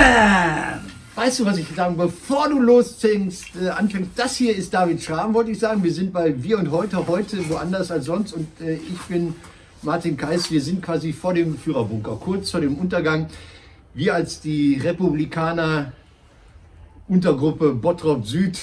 [0.00, 0.80] Bam!
[1.14, 5.34] Weißt du, was ich sagen Bevor du loszingst, äh, anfängst, das hier ist David Schramm,
[5.34, 5.82] wollte ich sagen.
[5.82, 8.32] Wir sind bei Wir und Heute, heute woanders als sonst.
[8.32, 9.34] Und äh, ich bin
[9.82, 10.50] Martin Kais.
[10.50, 13.26] Wir sind quasi vor dem Führerbunker, kurz vor dem Untergang.
[13.92, 15.92] Wir als die Republikaner
[17.06, 18.58] Untergruppe Bottrop Süd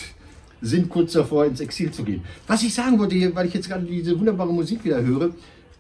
[0.62, 2.24] sind kurz davor, ins Exil zu gehen.
[2.48, 5.30] Was ich sagen wollte, weil ich jetzt gerade diese wunderbare Musik wieder höre,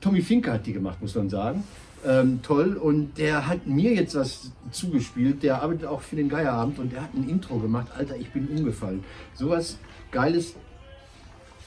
[0.02, 1.64] Tommy Finke hat die gemacht, muss man sagen.
[2.08, 2.78] Ähm, toll.
[2.78, 5.44] Und der hat mir jetzt was zugespielt.
[5.44, 7.88] Der arbeitet auch für den Geierabend und der hat ein Intro gemacht.
[7.98, 9.04] Alter, ich bin umgefallen.
[9.34, 9.77] Sowas
[10.12, 10.55] Geiles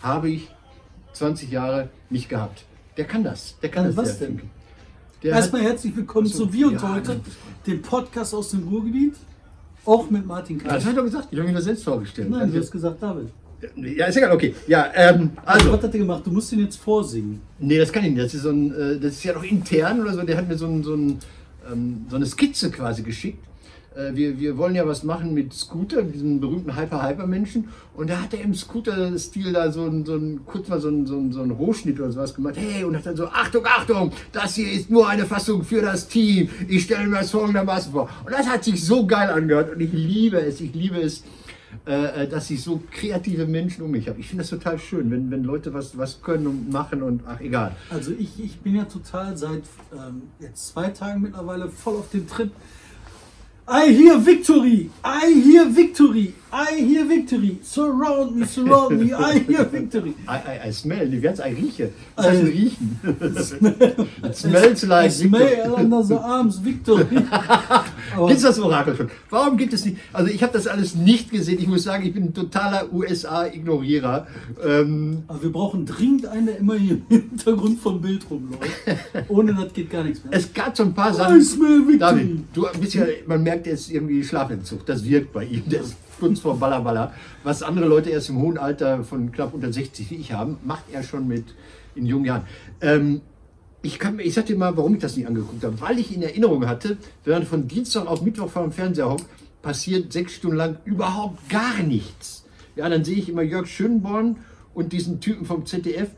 [0.03, 0.49] habe ich
[1.13, 2.65] 20 Jahre nicht gehabt.
[2.97, 3.59] Der kann das.
[3.61, 4.13] Der kann also das.
[4.13, 4.41] Was denn?
[5.23, 7.21] Der Erstmal herzlich willkommen so, zu Wir und ja, heute,
[7.67, 9.17] dem Podcast aus dem Ruhrgebiet.
[9.85, 10.71] Auch mit Martin Kahn.
[10.71, 11.29] Das habe ich doch gesagt.
[11.31, 12.31] Ich habe mich das selbst vorgestellt.
[12.31, 13.29] Nein, du hast gesagt David.
[13.77, 14.55] Ja, ist egal, okay.
[14.67, 15.73] Ja, ähm, also.
[15.73, 16.23] Was hat er gemacht?
[16.25, 17.41] Du musst ihn jetzt vorsingen.
[17.59, 18.25] Nee, das kann ich nicht.
[18.25, 20.23] Das ist, so ein, äh, das ist ja noch intern oder so.
[20.23, 21.19] Der hat mir so, ein, so, ein,
[21.71, 23.45] ähm, so eine Skizze quasi geschickt.
[23.95, 27.69] Äh, wir, wir wollen ja was machen mit Scooter, diesem berühmten Hyper-Hyper-Menschen.
[27.95, 31.07] Und da hat er im Scooter-Stil da so ein, so ein, kurz mal so ein,
[31.07, 32.55] so, ein, so ein Rohschnitt oder sowas gemacht.
[32.57, 36.09] Hey, und hat dann so, Achtung, Achtung, das hier ist nur eine Fassung für das
[36.09, 36.49] Team.
[36.69, 38.09] Ich stelle mir das folgendermaßen vor.
[38.25, 41.25] Und das hat sich so geil angehört und ich liebe es, ich liebe es
[41.87, 44.21] äh, äh, dass ich so kreative Menschen um mich habe.
[44.21, 47.41] Ich finde das total schön, wenn, wenn Leute was, was können und machen und ach
[47.41, 47.75] egal.
[47.91, 52.29] Also ich, ich bin ja total seit ähm, jetzt zwei Tagen mittlerweile voll auf dem
[52.29, 52.51] Trip.
[53.73, 54.91] I hear victory!
[55.05, 56.35] I hear victory!
[56.53, 57.61] I hear victory.
[57.63, 59.13] Surround me, surround me.
[59.15, 60.17] I hear victory.
[60.29, 61.07] I, I, I smell.
[61.07, 61.93] Wie heißt I rieche?
[62.17, 62.99] Was heißt riechen?
[64.25, 67.07] It smells like I smell under the arms victory.
[68.17, 69.11] Gibt es das Orakel schon?
[69.31, 69.99] Warum gibt es nicht?
[70.13, 71.59] Also ich habe das alles nicht gesehen.
[71.59, 74.27] Ich muss sagen, ich bin ein totaler USA-Ignorierer.
[74.65, 78.63] Ähm Aber wir brauchen dringend einen, der immer hier im Hintergrund vom Bild rumläuft.
[79.29, 80.33] Ohne das geht gar nichts mehr.
[80.35, 81.41] Es gab so ein paar Sachen.
[81.99, 84.85] David, du bist ja, man merkt, er ist irgendwie Schlafentzug.
[84.87, 85.63] Das wirkt bei ihm.
[85.67, 87.13] Der ist kurz vor Ballerballer.
[87.43, 90.85] Was andere Leute erst im hohen Alter von knapp unter 60 wie ich haben, macht
[90.93, 91.45] er schon mit
[91.95, 92.43] in jungen Jahren.
[92.81, 93.23] Ähm,
[93.83, 95.81] ich, kann, ich sag dir mal, warum ich das nicht angeguckt habe.
[95.81, 99.25] Weil ich in Erinnerung hatte, wenn man von Dienstag auf Mittwoch vor dem Fernseher hockt,
[99.63, 102.45] passiert sechs Stunden lang überhaupt gar nichts.
[102.77, 104.37] Ja, dann sehe ich immer Jörg Schönborn
[104.75, 106.11] und diesen Typen vom ZDF.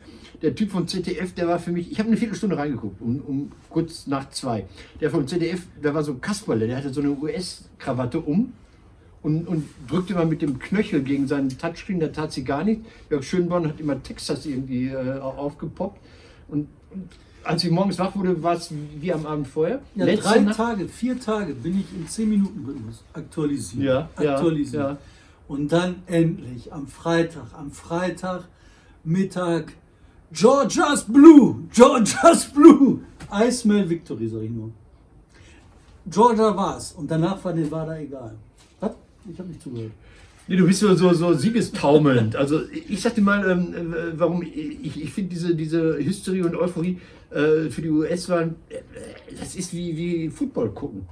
[0.43, 3.53] Der Typ vom ZDF, der war für mich, ich habe eine Viertelstunde reingeguckt, um, um
[3.71, 4.67] kurz nach zwei.
[5.01, 8.53] Der vom ZDF, der war so Kasperle, der hatte so eine US-Krawatte um
[9.23, 12.81] und, und drückte immer mit dem Knöchel gegen seinen Touchscreen, da tat sie gar nicht.
[13.09, 16.01] Jörg Schönborn hat immer Texas irgendwie äh, aufgepoppt.
[16.49, 17.09] Und, und,
[17.45, 19.81] als ich morgens wach wurde, war es wie am Abend vorher.
[19.95, 23.85] Ja, drei Nacht Tage, vier Tage bin ich im 10-Minuten-Rhythmus aktualisiert.
[23.85, 24.83] Ja, aktualisiert.
[24.83, 24.99] Ja, ja.
[25.49, 28.45] Und dann endlich am Freitag, am Freitag
[29.05, 29.73] Mittag,
[30.33, 33.01] Georgia's Blue, Georgia's Blue.
[33.33, 34.71] I smell victory, sag ich nur.
[36.07, 38.37] Georgia war's und danach war Nevada egal.
[39.31, 39.93] Ich habe nicht zugehört.
[40.49, 42.37] Nee, du bist so, so, so siegestaumelnd.
[42.37, 46.99] Also ich sagte mal, ähm, äh, warum ich, ich finde diese, diese Hysterie und Euphorie
[47.31, 48.81] äh, für die US-Wahlen, äh,
[49.39, 51.09] das ist wie, wie Football gucken.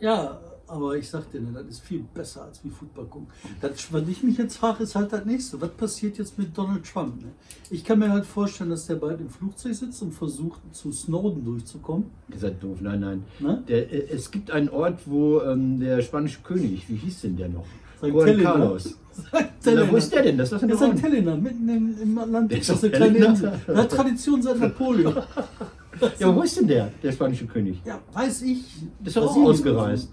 [0.00, 3.28] Ja, aber ich sag dir, ne, das ist viel besser als wie Football gucken.
[3.60, 5.60] Das, was ich mich jetzt frage, ist halt das nächste.
[5.60, 7.20] Was passiert jetzt mit Donald Trump?
[7.22, 7.28] Ne?
[7.70, 11.44] Ich kann mir halt vorstellen, dass der bald im Flugzeug sitzt und versucht, zu Snowden
[11.44, 12.10] durchzukommen.
[12.32, 13.24] Ihr seid doof, nein, nein.
[13.38, 13.62] Ne?
[13.68, 17.48] Der, äh, es gibt einen Ort, wo ähm, der spanische König, wie hieß denn der
[17.48, 17.66] noch?
[18.02, 18.98] Juan Carlos.
[19.64, 20.38] Na, wo ist der denn?
[20.38, 21.02] Das ist in St.
[21.02, 22.58] Helena, mitten im, im Atlantik.
[22.58, 23.52] Das ist eine kleine Insel.
[23.68, 25.14] Der hat Tradition seit Napoleon.
[26.18, 27.80] ja, wo ist denn der, der spanische König?
[27.84, 28.64] Ja, weiß ich.
[28.98, 30.10] Der ist doch auch ausgereist.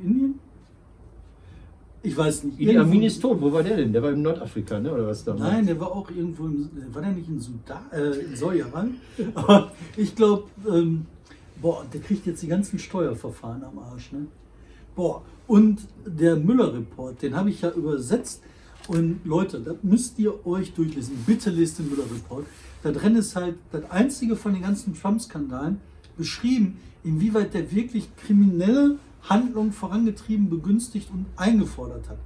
[0.00, 0.38] Indien?
[2.04, 2.60] Ich weiß nicht.
[2.60, 3.40] Idi Amin ist tot.
[3.40, 3.92] Wo war der denn?
[3.92, 4.92] Der war in Nordafrika, ne?
[4.92, 5.34] oder was da?
[5.34, 6.70] Nein, der war auch irgendwo im.
[6.92, 7.80] War der nicht in Sudan?
[7.90, 8.96] Äh, in Sojaran?
[9.34, 11.06] Aber ich glaube, ähm,
[11.62, 14.26] boah, der kriegt jetzt die ganzen Steuerverfahren am Arsch, ne?
[14.94, 18.42] Boah, und der Müller-Report, den habe ich ja übersetzt.
[18.86, 21.16] Und Leute, das müsst ihr euch durchlesen.
[21.26, 22.46] Bitte lest den Müller-Report.
[22.82, 25.80] Da drin ist halt das einzige von den ganzen Trump-Skandalen
[26.16, 32.18] beschrieben, inwieweit der wirklich kriminelle Handlung vorangetrieben, begünstigt und eingefordert hat.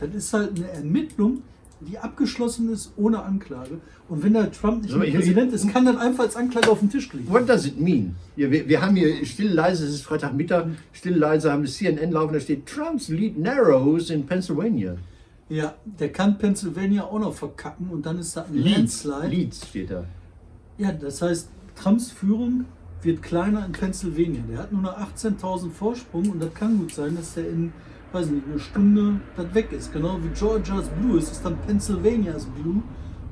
[0.00, 1.42] Das ist halt eine Ermittlung,
[1.80, 3.80] die abgeschlossen ist ohne Anklage.
[4.08, 6.80] Und wenn der Trump nicht so, mehr Präsident ist, kann das einfach als Anklage auf
[6.80, 7.28] den Tisch liegen.
[7.28, 8.14] What does it mean?
[8.36, 12.12] Ja, wir, wir, haben hier still leise, es ist Freitagmittag, still leise haben wir CNN
[12.12, 14.96] laufen, da steht Trumps lead narrows in Pennsylvania.
[15.48, 19.28] Ja, der kann Pennsylvania auch noch verkacken und dann ist da ein Leeds, Landslide.
[19.28, 20.04] Leeds steht da.
[20.78, 22.64] Ja, das heißt, Trumps Führung
[23.02, 24.42] wird kleiner in Pennsylvania.
[24.50, 27.72] Der hat nur noch 18.000 Vorsprung und das kann gut sein, dass der in,
[28.16, 29.92] weiß nicht, eine Stunde das weg ist.
[29.92, 32.82] Genau wie Georgia's Blue ist, ist dann Pennsylvania's Blue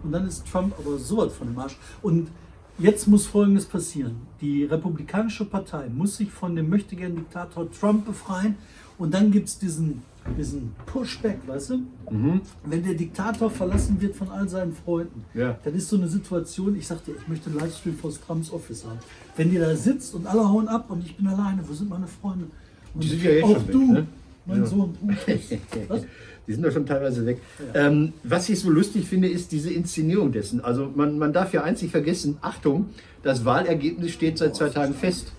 [0.03, 1.77] und dann ist Trump aber sowas von dem Arsch.
[2.03, 2.29] Und
[2.77, 4.17] Jetzt muss Folgendes passieren.
[4.41, 8.57] Die Republikanische Partei muss sich von dem möchtegern Diktator Trump befreien
[8.99, 10.03] und dann gibt es diesen,
[10.37, 11.77] diesen Pushback, weißt du?
[12.11, 12.41] Mhm.
[12.65, 15.57] Wenn der Diktator verlassen wird von all seinen Freunden, Ja.
[15.63, 18.99] dann ist so eine Situation, ich sagte, ich möchte einen Livestream aus Trumps Office haben.
[19.37, 22.09] Wenn die da sitzt und alle hauen ab und ich bin alleine, wo sind meine
[22.09, 22.47] Freunde?
[22.93, 24.07] Und Die sind ja jetzt auch schon weg, du, ne?
[24.47, 24.67] Mein Ja.
[24.67, 24.97] Sohn.
[25.89, 26.03] Was?
[26.47, 27.39] Die sind doch schon teilweise weg.
[27.73, 30.61] Ähm, was ich so lustig finde, ist diese Inszenierung dessen.
[30.63, 32.91] Also man, man darf ja nicht vergessen, Achtung,
[33.23, 35.33] das Wahlergebnis steht seit zwei Tagen fest.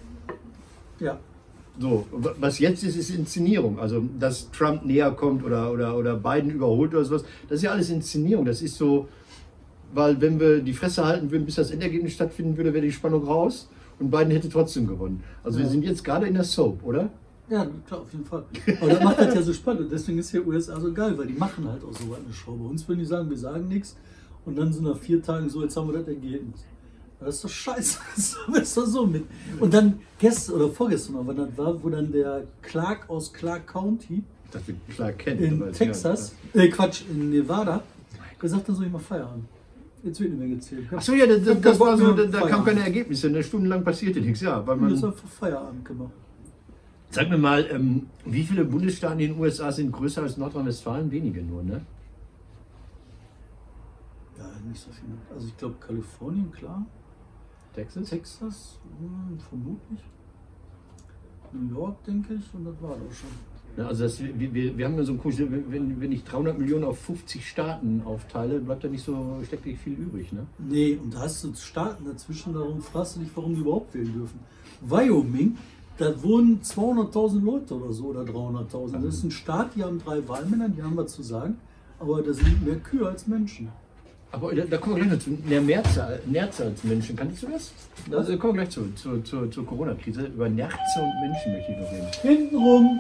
[1.00, 1.20] Ja,
[1.80, 3.78] So, wa- was jetzt ist, ist Inszenierung.
[3.80, 7.72] Also, dass Trump näher kommt oder, oder, oder Biden überholt oder sowas, das ist ja
[7.72, 8.46] alles Inszenierung.
[8.46, 9.08] Das ist so,
[9.94, 13.26] weil wenn wir die Fresse halten würden, bis das Endergebnis stattfinden würde, wäre die Spannung
[13.26, 13.70] raus
[14.00, 15.22] und Biden hätte trotzdem gewonnen.
[15.44, 15.72] Also wir Ja.
[15.72, 17.10] sind jetzt gerade in der Soap, oder?
[17.50, 18.44] Ja, klar, auf jeden Fall.
[18.82, 19.82] Aber das macht das ja so spannend.
[19.84, 22.56] Und deswegen ist hier USA so geil, weil die machen halt auch so eine Show.
[22.56, 23.96] Bei uns würden die sagen, wir sagen nichts
[24.46, 26.64] und dann sind nach vier Tagen so, jetzt haben wir das Ergebnis.
[27.20, 28.00] Das ist doch scheiße.
[28.54, 29.24] Das ist doch so mit.
[29.60, 34.24] Und dann gestern oder vorgestern, aber das war, wo dann der Clark aus Clark County
[34.46, 35.42] Ich dachte, klar kennt.
[35.42, 37.84] in Texas, äh Quatsch, in Nevada,
[38.40, 39.46] gesagt hat, soll ich mal Feierabend.
[40.04, 40.86] Jetzt wird nicht mehr gezählt.
[40.96, 42.68] Ach so, ja, das, das keinen war so, da, da kam Feierabend.
[42.68, 43.42] keine Ergebnisse, ne?
[43.44, 44.66] stundenlang passierte nichts, ja.
[44.68, 46.12] Weil Und das man, einfach Feierabend gemacht.
[47.16, 51.10] Sag mir mal, ähm, wie viele Bundesstaaten in den USA sind größer als Nordrhein-Westfalen?
[51.10, 51.82] Wenige nur, ne?
[54.38, 55.10] Ja, nicht so viel.
[55.34, 56.86] Also ich glaube Kalifornien, klar.
[57.74, 58.10] Texas?
[58.10, 60.00] Texas, hm, vermutlich.
[61.54, 63.30] New York, denke ich, und das war doch schon.
[63.78, 66.58] Ja, also das, wir, wir, wir haben ja so ein komisches, wenn, wenn ich 300
[66.58, 70.46] Millionen auf 50 Staaten aufteile, bleibt da nicht so, steckt nicht viel übrig, ne?
[70.58, 74.14] Nee, und da hast du Staaten dazwischen, darum fragst du dich, warum die überhaupt wählen
[74.14, 74.40] dürfen.
[74.82, 75.58] Wyoming,
[75.98, 78.94] da wohnen 200.000 Leute oder so, oder 300.000.
[79.04, 81.58] Das ist ein Staat, die haben drei Wahlmänner, die haben was zu sagen,
[82.00, 83.70] aber da sind mehr Kühe als Menschen.
[84.32, 85.38] Aber da, da kommen wir gleich dazu.
[85.46, 87.72] Mehr Nerze, Nerze als Menschen, kannst du das?
[88.12, 90.26] Also kommen wir gleich zu, zu, zu, zur Corona-Krise.
[90.26, 92.08] Über Nerze und Menschen möchte ich noch reden.
[92.22, 93.00] Hintenrum,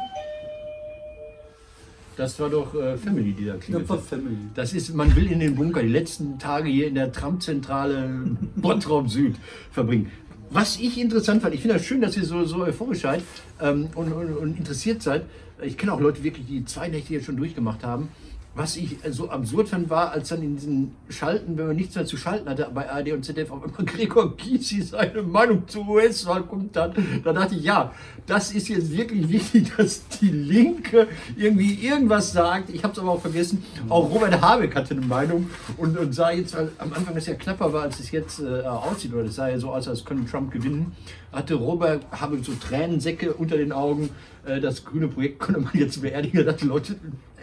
[2.15, 4.37] Das war doch äh, Family, die da das war Family.
[4.53, 9.09] Das ist, man will in den Bunker die letzten Tage hier in der Trump-Zentrale Bottrop
[9.09, 9.35] Süd
[9.71, 10.09] verbringen.
[10.49, 13.23] Was ich interessant fand, ich finde das schön, dass ihr so, so euphorisch seid
[13.61, 15.23] ähm, und, und, und interessiert seid.
[15.61, 18.09] Ich kenne auch Leute wirklich, die zwei Nächte jetzt schon durchgemacht haben.
[18.55, 21.95] Was ich äh, so absurd fand, war, als dann in diesen Schalten, wenn man nichts
[21.95, 25.87] mehr zu schalten hatte, bei ARD und ZDF auf einmal Gregor Gysi seine Meinung zur
[25.89, 26.93] US-Wahl kommt dann.
[27.23, 27.91] Da dachte ich, ja,
[28.25, 32.69] das ist jetzt wirklich wichtig, dass die Linke irgendwie irgendwas sagt.
[32.69, 33.61] Ich habe es aber auch vergessen.
[33.89, 37.33] Auch Robert Habeck hatte eine Meinung und, und sah jetzt, weil am Anfang das ja
[37.33, 40.31] knapper war, als es jetzt äh, aussieht, oder es sah ja so aus, als könnte
[40.31, 40.93] Trump gewinnen,
[41.33, 44.11] hatte Robert Habeck so Tränensäcke unter den Augen.
[44.45, 46.45] Äh, das grüne Projekt konnte man jetzt beerdigen.
[46.45, 46.95] Da dachte Leute,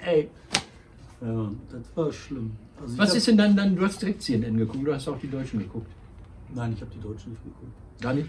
[0.05, 0.31] ey,
[1.23, 2.53] Ja, das war schlimm.
[2.81, 5.31] Also was ist denn dann, dann, du hast direkt CNN geguckt, du hast auch die
[5.31, 5.91] Deutschen geguckt.
[6.55, 7.73] Nein, ich habe die Deutschen nicht geguckt.
[8.01, 8.29] Gar nicht?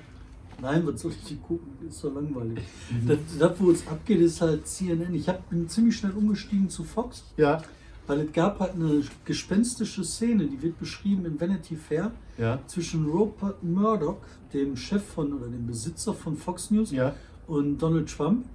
[0.61, 1.73] Nein, was soll ich die gucken?
[1.87, 2.59] Ist so langweilig.
[3.07, 5.13] Das, das, wo es abgeht, ist halt CNN.
[5.15, 7.61] Ich hab, bin ziemlich schnell umgestiegen zu Fox, Ja,
[8.05, 13.05] weil es gab halt eine gespenstische Szene, die wird beschrieben in Vanity Fair, ja, zwischen
[13.05, 14.17] Rupert Murdoch,
[14.53, 17.15] dem Chef von oder dem Besitzer von Fox News, ja.
[17.47, 18.45] und Donald Trump.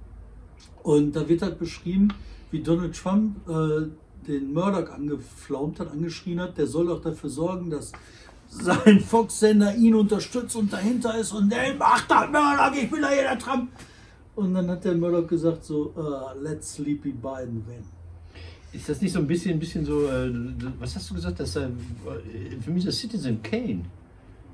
[0.83, 2.09] Und da wird halt beschrieben,
[2.51, 3.87] wie Donald Trump äh,
[4.27, 7.91] den Murdoch angeflaumt hat, angeschrien hat, der soll doch dafür sorgen, dass
[8.49, 13.09] sein Fox-Sender ihn unterstützt und dahinter ist und der macht das Murdoch, ich bin da
[13.09, 13.69] hier der Trump.
[14.35, 17.83] Und dann hat der Murdoch gesagt so, äh, let Sleepy Biden win.
[18.71, 20.31] Ist das nicht so ein bisschen, ein bisschen so, äh,
[20.79, 21.69] was hast du gesagt, dass er,
[22.61, 23.83] für mich das Citizen Kane.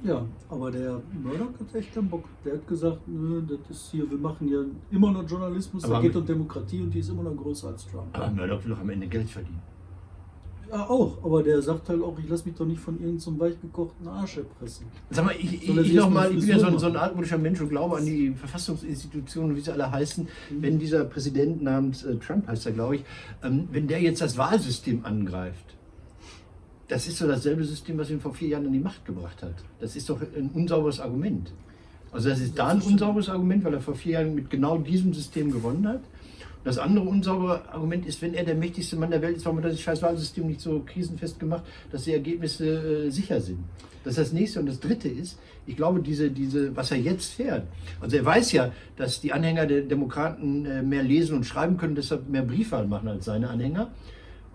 [0.05, 2.25] Ja, aber der Murdoch hat echt keinen Bock.
[2.43, 6.01] Der hat gesagt, nö, das ist hier, wir machen hier immer noch Journalismus, Aber da
[6.01, 8.07] geht um Demokratie und die ist immer noch größer als Trump.
[8.13, 9.61] Aber Murdoch will doch am Ende Geld verdienen.
[10.71, 13.39] Ja, auch, aber der sagt halt auch, ich lasse mich doch nicht von irgendeinem so
[13.39, 14.87] weich gekochten Arsch erpressen.
[15.09, 17.37] Sag mal, ich, ich, sich noch mal ich bin ja so ein, so ein altmodischer
[17.37, 20.27] Mensch und glaube an die Verfassungsinstitutionen, wie sie alle heißen.
[20.49, 23.05] Wenn dieser Präsident namens äh, Trump heißt er, glaube ich,
[23.43, 25.75] ähm, wenn der jetzt das Wahlsystem angreift,
[26.87, 29.55] das ist so dasselbe System, was ihn vor vier Jahren an die Macht gebracht hat.
[29.79, 31.51] Das ist doch ein unsauberes Argument.
[32.11, 35.13] Also das ist da ein unsauberes Argument, weil er vor vier Jahren mit genau diesem
[35.13, 36.01] System gewonnen hat.
[36.63, 39.65] Das andere unsaubere Argument ist, wenn er der mächtigste Mann der Welt ist, warum hat
[39.65, 43.59] er das scheiß Wahlsystem nicht so krisenfest gemacht, dass die Ergebnisse äh, sicher sind.
[44.03, 44.59] Das ist das nächste.
[44.61, 45.37] Und das dritte ist,
[45.67, 47.67] ich glaube, diese, diese, was er jetzt fährt,
[47.99, 51.95] also er weiß ja, dass die Anhänger der Demokraten äh, mehr lesen und schreiben können,
[51.95, 53.91] deshalb mehr Briefwahl machen als seine Anhänger.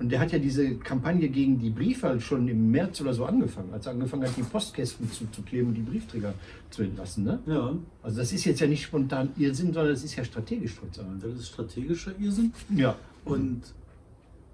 [0.00, 3.70] Und der hat ja diese Kampagne gegen die Briefwahl schon im März oder so angefangen,
[3.70, 6.32] als er angefangen hat, die Postkästen zuzukleben und die Briefträger
[6.70, 7.24] zu entlassen.
[7.24, 7.38] Ne?
[7.46, 10.98] Ja, Also das ist jetzt ja nicht spontan Irrsinn, sondern das ist ja strategisch trotz
[10.98, 11.20] allem.
[11.20, 12.50] das ist strategischer Irrsinn.
[12.74, 12.96] Ja.
[13.26, 13.60] Und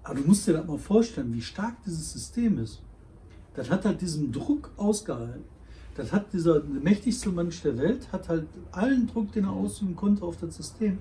[0.03, 2.81] aber du musst dir das mal vorstellen, wie stark dieses System ist.
[3.55, 5.43] Das hat halt diesen Druck ausgehalten.
[5.95, 10.23] Das hat dieser mächtigste Mensch der Welt, hat halt allen Druck, den er ausüben konnte,
[10.23, 10.97] auf das System.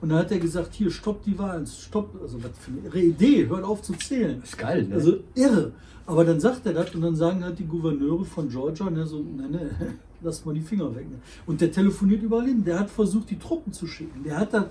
[0.00, 3.00] Und dann hat er gesagt, hier, stopp die Wahlen, stopp, also was für eine irre
[3.00, 4.40] Idee, hört auf zu zählen.
[4.40, 4.94] Das ist geil, ne?
[4.94, 5.72] Also irre.
[6.06, 9.18] Aber dann sagt er das und dann sagen halt die Gouverneure von Georgia, ne, so,
[9.18, 9.70] ne, ne,
[10.22, 11.08] lass mal die Finger weg.
[11.08, 11.16] Ne.
[11.46, 12.64] Und der telefoniert überall hin.
[12.64, 14.22] Der hat versucht, die Truppen zu schicken.
[14.24, 14.64] Der hat das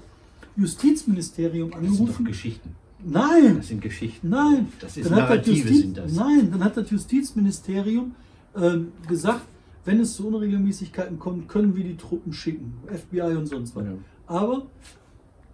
[0.57, 2.25] Justizministerium das sind angerufen.
[2.25, 2.75] Geschichten.
[3.03, 4.29] Nein, Das sind Geschichten.
[4.29, 4.67] nein.
[4.81, 6.11] Das ist Dann Narrative Justiz- sind das.
[6.13, 8.13] Nein, dann hat das Justizministerium
[8.57, 9.45] ähm, gesagt,
[9.85, 12.73] wenn es zu Unregelmäßigkeiten kommt, können wir die Truppen schicken.
[12.87, 13.85] FBI und sonst was.
[13.85, 13.91] Ja.
[14.27, 14.65] Aber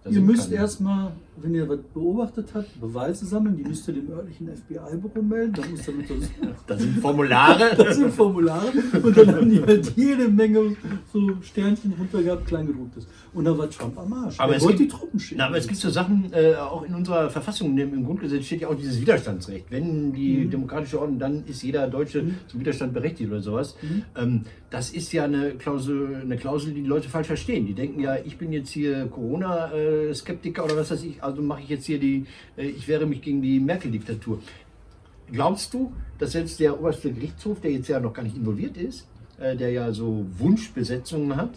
[0.09, 3.57] ihr müsst erstmal, wenn ihr was beobachtet habt, Beweise sammeln.
[3.57, 5.53] Die müsst ihr dem örtlichen FBI-Büro melden.
[5.53, 6.49] Da muss dann untersuchen.
[6.67, 7.63] Das sind Formulare.
[7.77, 8.67] Das sind Formulare.
[9.03, 10.75] Und dann haben die halt jede Menge
[11.13, 13.07] so Sternchen runter gehabt, Kleingedrucktes.
[13.33, 14.39] Und da war Trump am Arsch.
[14.39, 15.39] Aber er es wollte gibt- die Truppen schicken.
[15.39, 18.69] Na, aber es gibt so Sachen, äh, auch in unserer Verfassung, im Grundgesetz steht ja
[18.69, 19.65] auch dieses Widerstandsrecht.
[19.69, 20.49] Wenn die Mhm.
[20.51, 23.75] demokratische Ordnung, dann ist jeder Deutsche zum Widerstand berechtigt oder sowas.
[23.81, 24.03] Mhm.
[24.17, 27.65] Ähm, das ist ja eine Klausel, eine Klausel, die die Leute falsch verstehen.
[27.65, 31.69] Die denken ja, ich bin jetzt hier Corona-Skeptiker oder was weiß ich, also mache ich
[31.69, 32.25] jetzt hier die,
[32.57, 34.39] äh, ich wehre mich gegen die Merkel-Diktatur.
[35.31, 39.07] Glaubst du, dass selbst der oberste Gerichtshof, der jetzt ja noch gar nicht involviert ist,
[39.39, 41.51] äh, der ja so Wunschbesetzungen hat,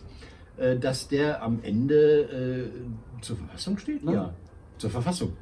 [0.57, 2.71] äh, dass der am Ende
[3.19, 4.03] äh, zur Verfassung steht?
[4.05, 4.15] Nein.
[4.15, 4.35] Ja,
[4.79, 5.33] zur Verfassung.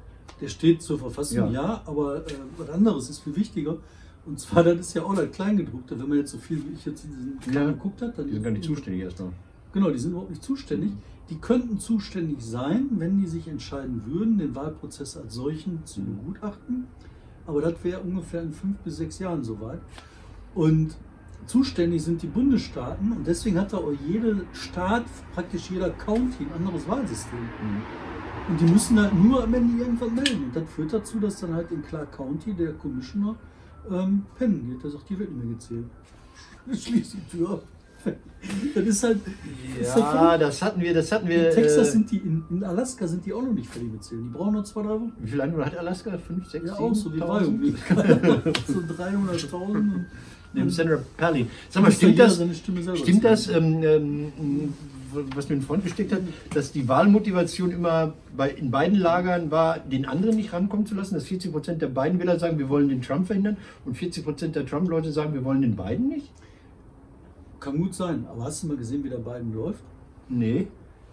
[0.40, 1.62] Der steht zur Verfassung, Ja.
[1.62, 3.78] ja, aber äh, was anderes ist viel wichtiger.
[4.26, 5.97] Und zwar, das ist ja auch das Kleingedruckte.
[5.99, 7.73] Wenn man jetzt so viel wie ich jetzt in diesen Kleinen Ja.
[7.73, 9.30] geguckt hat, dann Die sind gar nicht zuständig erstmal.
[9.76, 10.92] Genau, die sind überhaupt nicht zuständig.
[11.28, 16.87] Die könnten zuständig sein, wenn die sich entscheiden würden, den Wahlprozess als solchen zu begutachten.
[17.47, 19.80] Aber das wäre ungefähr in fünf bis sechs Jahren soweit.
[20.54, 20.97] Und
[21.45, 25.04] zuständig sind die Bundesstaaten und deswegen hat da auch jeder Staat,
[25.35, 27.38] praktisch jeder County ein anderes Wahlsystem.
[28.49, 30.45] Und die müssen halt nur am Ende irgendwann melden.
[30.45, 33.37] Und das führt dazu, dass dann halt in Clark County der Commissioner
[33.90, 34.83] ähm, pennen geht.
[34.83, 35.90] Der sagt, hier wird nicht mehr gezählt.
[36.73, 37.62] Schließ die Tür ab.
[38.75, 39.18] Das ist halt.
[39.78, 41.48] das ist halt Ja, das hatten wir, das hatten wir.
[41.48, 44.04] in Texas äh, sind die, in, in Alaska sind die auch noch nicht fertig mit
[44.04, 44.22] zählen.
[44.25, 45.12] Die brauchen noch zwei, drei Wochen.
[45.18, 46.16] wie viel Einwohner hat Alaska?
[46.18, 46.90] Fünf, sechs, Ja, sieben?
[46.90, 47.60] auch so wie tausend?
[47.62, 48.54] Wyoming.
[48.68, 49.54] so 300.000.
[49.54, 50.06] und-
[50.54, 51.46] Im Senator Pally.
[51.68, 52.40] Sag mal, stimmt das?
[52.94, 54.72] Stimmt das, ähm, ähm,
[55.34, 56.20] was mir ein Freund gesteckt hat,
[56.54, 61.14] dass die Wahlmotivation immer bei, in beiden Lagern war, den anderen nicht rankommen zu lassen,
[61.14, 64.56] dass 40 Prozent der beiden Wähler sagen, wir wollen den Trump verhindern und 40 Prozent
[64.56, 66.30] der Trump-Leute sagen, wir wollen den beiden nicht?
[67.66, 68.25] Kann gut sein.
[68.30, 69.82] Aber hast du mal gesehen, wie der beiden läuft?
[70.28, 70.68] Nee.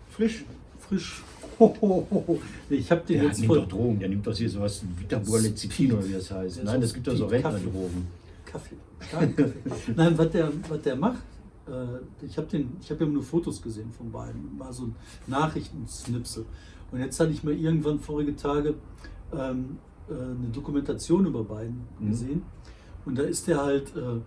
[0.09, 0.45] Frisch.
[0.77, 1.23] Frisch.
[1.59, 4.35] Ho, ho, ho, Ich habe den Der jetzt nimmt vor doch Drogen, der nimmt doch
[4.35, 6.57] hier sowas wie Vitaburlezepin oder wie das heißt.
[6.57, 7.37] Der Nein, das gibt doch so Kaffee.
[7.47, 8.07] Rentnerdrogen.
[8.45, 8.75] Kaffee.
[8.99, 9.59] Starken Kaffee.
[9.95, 11.23] Nein, was der, was der macht,
[11.67, 12.47] äh, ich habe
[12.89, 14.95] hab ja nur Fotos gesehen von beiden, war so ein
[15.25, 16.45] Nachrichtensnipsel.
[16.91, 18.75] Und jetzt hatte ich mal irgendwann vorige Tage
[19.35, 22.09] ähm, äh, eine Dokumentation über beiden Mhm.
[22.09, 22.41] gesehen.
[23.05, 24.19] Und da ist der halt äh,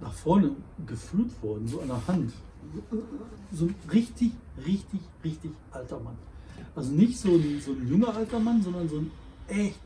[0.00, 0.50] nach vorne
[0.86, 2.32] geführt worden, so an der Hand.
[3.52, 4.32] So ein richtig,
[4.64, 6.16] richtig, richtig alter Mann.
[6.74, 9.10] Also nicht so ein, so ein junger alter Mann, sondern so ein
[9.48, 9.78] echt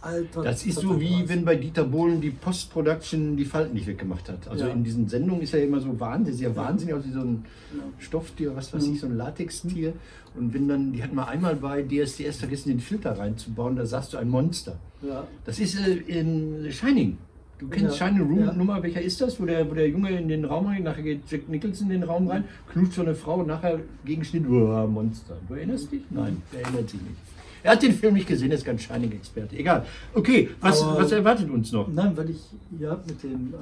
[0.00, 4.28] alter Das ist so wie wenn bei Dieter Bohlen die Post-Production die Falten nicht weggemacht
[4.28, 4.46] hat.
[4.48, 4.72] Also Ja.
[4.72, 6.56] in diesen Sendungen ist er immer so wahnsinnig, ja Ja.
[6.56, 7.44] wahnsinnig aus wie so ein
[7.74, 7.82] Ja.
[7.98, 8.94] Stofftier, was weiß Mhm.
[8.94, 9.94] ich, so ein Latextier.
[10.36, 14.12] Und wenn dann, die hat mal einmal bei DSDS vergessen, den Filter reinzubauen, da sahst
[14.12, 14.78] du ein Monster.
[15.02, 15.26] Ja.
[15.44, 17.16] Das ist äh, in Shining.
[17.58, 18.06] Du kennst Ja.
[18.08, 18.52] Shining Room Ja.
[18.52, 19.40] Nummer, welcher ist das?
[19.40, 22.08] Wo der, wo der Junge in den Raum rein, nachher geht Jack Nicholson in den
[22.08, 25.36] Raum rein, knutscht so eine Frau und nachher Gegenschnitt, oh, Monster.
[25.48, 26.02] Du erinnerst dich?
[26.10, 27.14] Nein, der erinnert sich nicht.
[27.62, 29.56] Er hat den Film nicht gesehen, er ist kein Shining-Experte.
[29.56, 29.86] Egal.
[30.14, 31.88] Okay, was, Aber- was erwartet uns noch?
[31.88, 32.40] Nein, weil ich,
[32.78, 33.56] ihr habt mit dem, äh,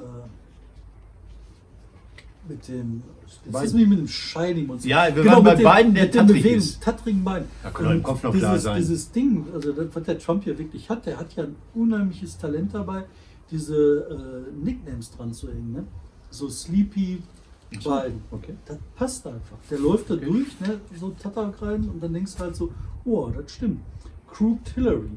[2.47, 3.01] mit dem,
[3.51, 4.87] jetzt ist mit dem Shining und so.
[4.89, 6.83] Ja, wir waren bei dem- beiden, der tattrig ist.
[6.83, 7.45] tattrigen Bein.
[7.63, 8.77] Da kann im Kopf noch dieses, klar sein.
[8.77, 12.37] Dieses Ding, also das, was der Trump hier wirklich hat, der hat ja ein unheimliches
[12.37, 13.05] Talent dabei,
[13.51, 15.71] diese äh, Nicknames dran zu hängen.
[15.73, 15.83] Ne?
[16.31, 17.21] So Sleepy
[17.71, 18.21] Biden.
[18.31, 18.55] Okay.
[18.65, 19.57] Das passt einfach.
[19.69, 20.25] Der läuft da Okay.
[20.25, 22.71] durch, ne, so Tatak rein und dann denkst du halt so,
[23.03, 23.81] oh, das stimmt.
[24.27, 25.09] Crooked Hillary.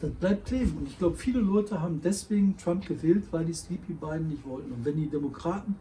[0.00, 0.76] Das bleibt kleben.
[0.78, 4.72] Und ich glaube, viele Leute haben deswegen Trump gewählt, weil die Sleepy Biden nicht wollten.
[4.72, 5.76] Und wenn die Demokraten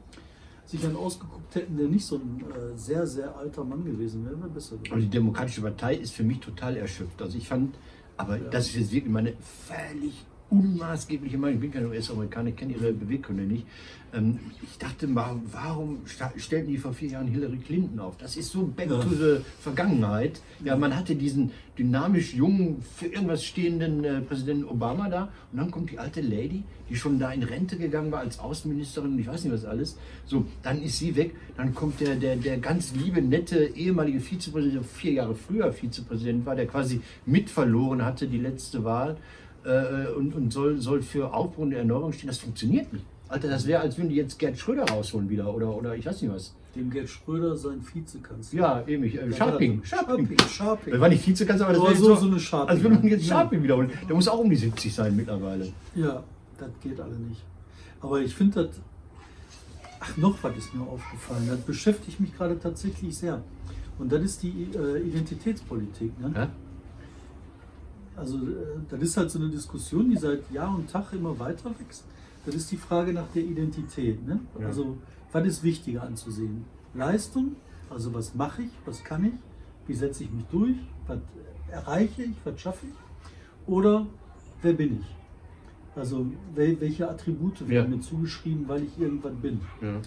[0.65, 4.39] sich einen ausgeguckt hätten, der nicht so ein äh, sehr, sehr alter Mann gewesen wäre,
[4.39, 5.01] wäre besser Aber gewesen.
[5.01, 7.21] die Demokratische Partei ist für mich total erschöpft.
[7.21, 7.75] Also ich fand,
[8.15, 8.50] aber Ja.
[8.50, 11.55] das ist jetzt wirklich meine völlig unmaßgebliche Meinung.
[11.55, 13.65] Ich bin kein US-Amerikaner, ich kenne ihre Beweggründe nicht.
[14.13, 16.00] Ähm, ich dachte mal, warum
[16.38, 18.17] stellten die vor vier Jahren Hillary Clinton auf?
[18.17, 19.00] Das ist so back Ja.
[19.00, 20.41] to the Vergangenheit.
[20.63, 25.72] Ja, man hatte diesen dynamisch jungen, für irgendwas stehenden äh, Präsidenten Obama da und dann
[25.72, 29.27] kommt die alte Lady, die schon da in Rente gegangen war als Außenministerin und ich
[29.27, 29.98] weiß nicht was alles.
[30.25, 34.75] So, dann ist sie weg, dann kommt der, der, der ganz liebe, nette ehemalige Vizepräsident,
[34.75, 39.17] der vier Jahre früher Vizepräsident war, der quasi mit verloren hatte die letzte Wahl
[39.65, 42.27] äh, und, und soll, soll für Aufbruch und Erneuerung stehen.
[42.27, 43.05] Das funktioniert nicht.
[43.29, 46.22] Alter, das wäre, als würden die jetzt Gerd Schröder rausholen wieder oder, oder ich weiß
[46.22, 46.53] nicht was.
[46.75, 48.60] Dem Gerd Schröder sein Vizekanzler.
[48.60, 49.03] Ja, eben.
[49.03, 49.84] Äh, Scharping.
[49.84, 49.84] Scharping.
[49.86, 50.38] Scharping.
[50.50, 50.91] Scharping.
[50.93, 52.70] Das war nicht Vizekanzler, aber das wäre so- jetzt so eine Scharping.
[52.70, 53.36] Als würde man jetzt Ja.
[53.36, 53.89] Scharping wiederholen.
[54.08, 55.72] Der muss auch um die 70 sein mittlerweile.
[55.96, 56.24] Ja,
[56.58, 57.41] das geht alle nicht.
[58.01, 58.75] Aber ich finde das.
[60.00, 61.48] Ach, noch was ist mir aufgefallen.
[61.48, 63.41] Das beschäftigt mich gerade tatsächlich sehr.
[64.00, 66.20] Und das ist die äh, Identitätspolitik.
[66.20, 66.32] Ne?
[66.36, 66.50] Ja?
[68.15, 68.51] Also, äh,
[68.89, 72.05] das ist halt so eine Diskussion, die seit Jahr und Tag immer weiter wächst.
[72.46, 74.25] Das ist die Frage nach der Identität.
[74.25, 74.39] Ne?
[74.60, 74.67] Ja.
[74.67, 74.98] Also,
[75.32, 76.65] was ist wichtiger anzusehen?
[76.93, 77.55] Leistung,
[77.89, 79.34] also was mache ich, was kann ich,
[79.88, 80.75] wie setze ich mich durch,
[81.08, 81.20] was
[81.72, 82.93] erreiche ich, was schaffe ich?
[83.67, 84.05] Oder
[84.62, 85.15] wer bin ich?
[85.96, 87.98] Also, wel welche Attribute werden Ja.
[87.98, 89.62] mir zugeschrieben, weil ich irgendwann bin?
[89.82, 90.00] Ja.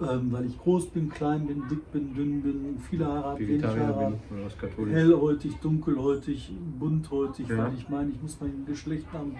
[0.00, 3.62] Ähm, weil ich groß bin, klein bin, dick bin, dünn bin, viele Haare habe, wenig
[3.64, 4.90] Haare habe.
[4.90, 7.58] Hellhäutig, dunkelhäutig, bunthäutig, Ja.
[7.58, 9.36] weil ich meine, ich muss mein Geschlecht haben,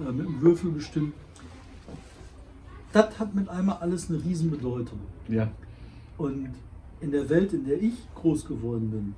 [0.00, 1.12] äh, mit einem Würfel bestimmen.
[2.92, 4.98] Das hat mit einmal alles eine Riesenbedeutung.
[5.28, 5.48] Ja.
[6.18, 6.48] Und
[7.00, 9.14] in der Welt, in der ich groß geworden bin,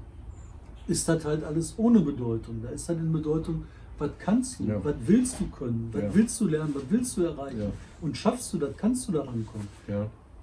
[0.86, 2.60] ist das halt alles ohne Bedeutung.
[2.62, 3.64] Da ist halt in Bedeutung,
[3.98, 4.84] was kannst du, Ja.
[4.84, 6.14] was willst du können, was Ja.
[6.14, 7.72] willst du lernen, was willst du erreichen.
[8.00, 9.68] Und schaffst du das, kannst du da rankommen.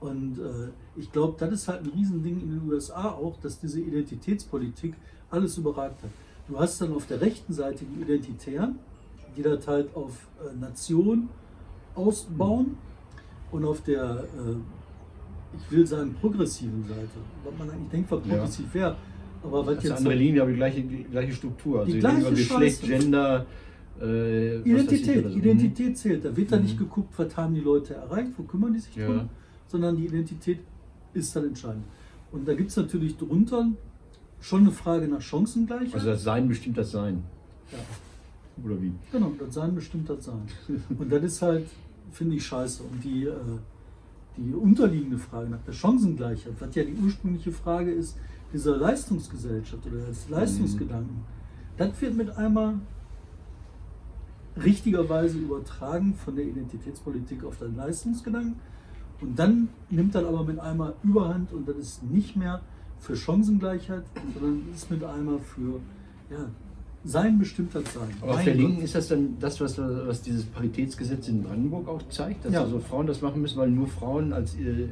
[0.01, 0.08] Ja.
[0.10, 3.79] Und äh, ich glaube, das ist halt ein Riesending in den USA auch, dass diese
[3.79, 4.93] Identitätspolitik
[5.29, 6.10] alles überragt hat.
[6.48, 8.79] Du hast dann auf der rechten Seite die Identitären,
[9.38, 11.29] die das halt auf äh, Nation
[11.96, 12.77] ausbauen
[13.51, 17.08] und auf der, äh, ich will sagen, progressiven Seite,
[17.43, 18.36] was man eigentlich denkt, was Ja.
[18.36, 18.96] progressiv wäre.
[19.43, 21.79] Aber was Das jetzt andere Linie, aber die gleiche, die gleiche Struktur.
[21.81, 22.84] Also Die gleiche über Geschlecht.
[22.84, 23.46] Gender,
[24.00, 25.29] äh, Identität, so.
[25.38, 26.25] Identität zählt.
[26.25, 26.63] Da wird da Mhm.
[26.63, 29.08] nicht geguckt, was haben die Leute erreicht, wo kümmern die sich Ja.
[29.08, 29.29] drum,
[29.71, 30.59] sondern die Identität
[31.13, 31.85] ist dann entscheidend.
[32.31, 33.69] Und da gibt es natürlich drunter
[34.41, 35.93] schon eine Frage nach Chancengleichheit.
[35.93, 37.23] Also das Sein bestimmt das Sein.
[37.71, 37.77] ja,
[38.65, 38.91] Oder wie?
[39.11, 40.41] genau, das Sein bestimmt das Sein.
[40.99, 41.67] Und das ist halt,
[42.11, 42.83] finde ich, scheiße.
[42.83, 43.33] Und die, äh,
[44.37, 48.17] die unterliegende Frage nach der Chancengleichheit, was ja die ursprüngliche Frage ist,
[48.53, 51.23] dieser Leistungsgesellschaft oder des Leistungsgedanken,
[51.77, 52.75] das wird mit einmal
[54.61, 58.59] richtigerweise übertragen von der Identitätspolitik auf den Leistungsgedanken.
[59.22, 62.62] Und dann nimmt das aber mit einmal Überhand und das ist nicht mehr
[63.00, 64.03] für Chancengleichheit,
[64.34, 65.79] sondern ist mit einmal für
[66.31, 66.50] ja,
[67.03, 68.10] sein bestimmter Sein.
[68.22, 68.55] Aber auf der.
[68.55, 72.62] Linken ist das dann das, was, was dieses Paritätsgesetz in Brandenburg auch zeigt, dass Ja.
[72.62, 74.88] also Frauen das machen müssen, weil nur Frauen als äh,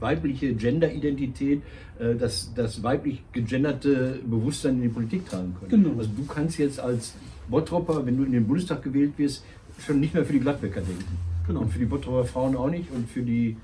[0.00, 1.62] weibliche Genderidentität
[1.98, 5.84] äh, das, das weiblich gegenderte Bewusstsein in die Politik tragen können.
[5.84, 5.98] Genau.
[5.98, 7.14] Also du kannst jetzt als
[7.48, 9.44] Bottropper, wenn du in den Bundestag gewählt wirst,
[9.78, 11.16] schon nicht mehr für die Gladbecker denken.
[11.46, 11.60] Genau.
[11.60, 13.56] Und für die Bottroper Frauen auch nicht und für die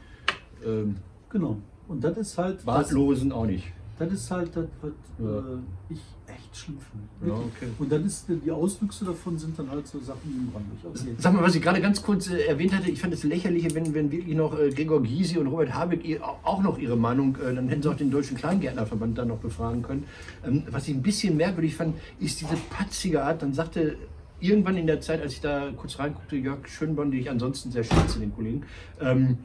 [0.67, 0.97] ähm,
[1.31, 1.57] Genau.
[1.89, 3.65] Und das ist halt das, Bartlosen auch nicht.
[3.99, 5.39] das ist halt das, was Ja.
[5.39, 5.43] äh,
[5.91, 7.33] ich echt schlimm finde.
[7.35, 7.69] Ja, okay.
[7.79, 10.95] Und dann ist die Auswüchse davon sind dann halt so Sachen Brandenburg.
[10.95, 11.15] Okay.
[11.19, 13.93] Sag mal, was ich gerade ganz kurz äh, erwähnt hatte, ich fand es lächerlich, wenn,
[13.95, 17.37] wenn wirklich noch äh, Gregor Gysi und Robert Habeck ihr, au- auch noch ihre Meinung,
[17.37, 20.05] äh, dann hätten sie auch den Deutschen Kleingärtnerverband da noch befragen können.
[20.47, 23.97] Ähm, was ich ein bisschen merkwürdig fand, ist diese patzige Art, dann sagte
[24.41, 27.83] irgendwann in der Zeit, als ich da kurz reinguckte, Jörg Schönborn, den ich ansonsten sehr
[27.85, 28.63] schätze, den Kollegen,
[29.01, 29.39] ähm,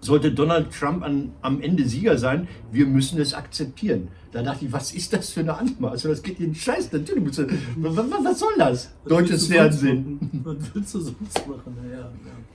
[0.00, 4.08] sollte Donald Trump an, am Ende Sieger sein, wir müssen es akzeptieren.
[4.32, 5.92] Da dachte ich, was ist das für eine Antwort?
[5.92, 7.24] Also das geht in den Scheiß, natürlich.
[7.24, 7.46] musst du-
[7.78, 8.90] Was, was, soll das?
[9.04, 10.18] Was Deutsches Fernsehen.
[10.44, 11.76] Was willst du sonst machen?
[11.90, 12.10] Ja, ja.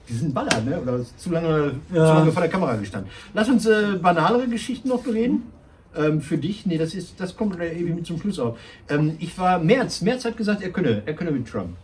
[0.08, 0.80] Die sind Baller, ne?
[0.80, 2.06] Oder zu lange, Ja.
[2.06, 3.10] zu lange vor der Kamera gestanden.
[3.34, 5.42] Lass uns äh, banalere Geschichten noch bereden.
[5.94, 8.58] Ähm, für dich, nee, das ist, das kommt irgendwie mit zum Schluss auf.
[8.88, 10.00] Ähm, ich war Merz.
[10.00, 11.76] Merz hat gesagt, er könne, er könne mit Trump.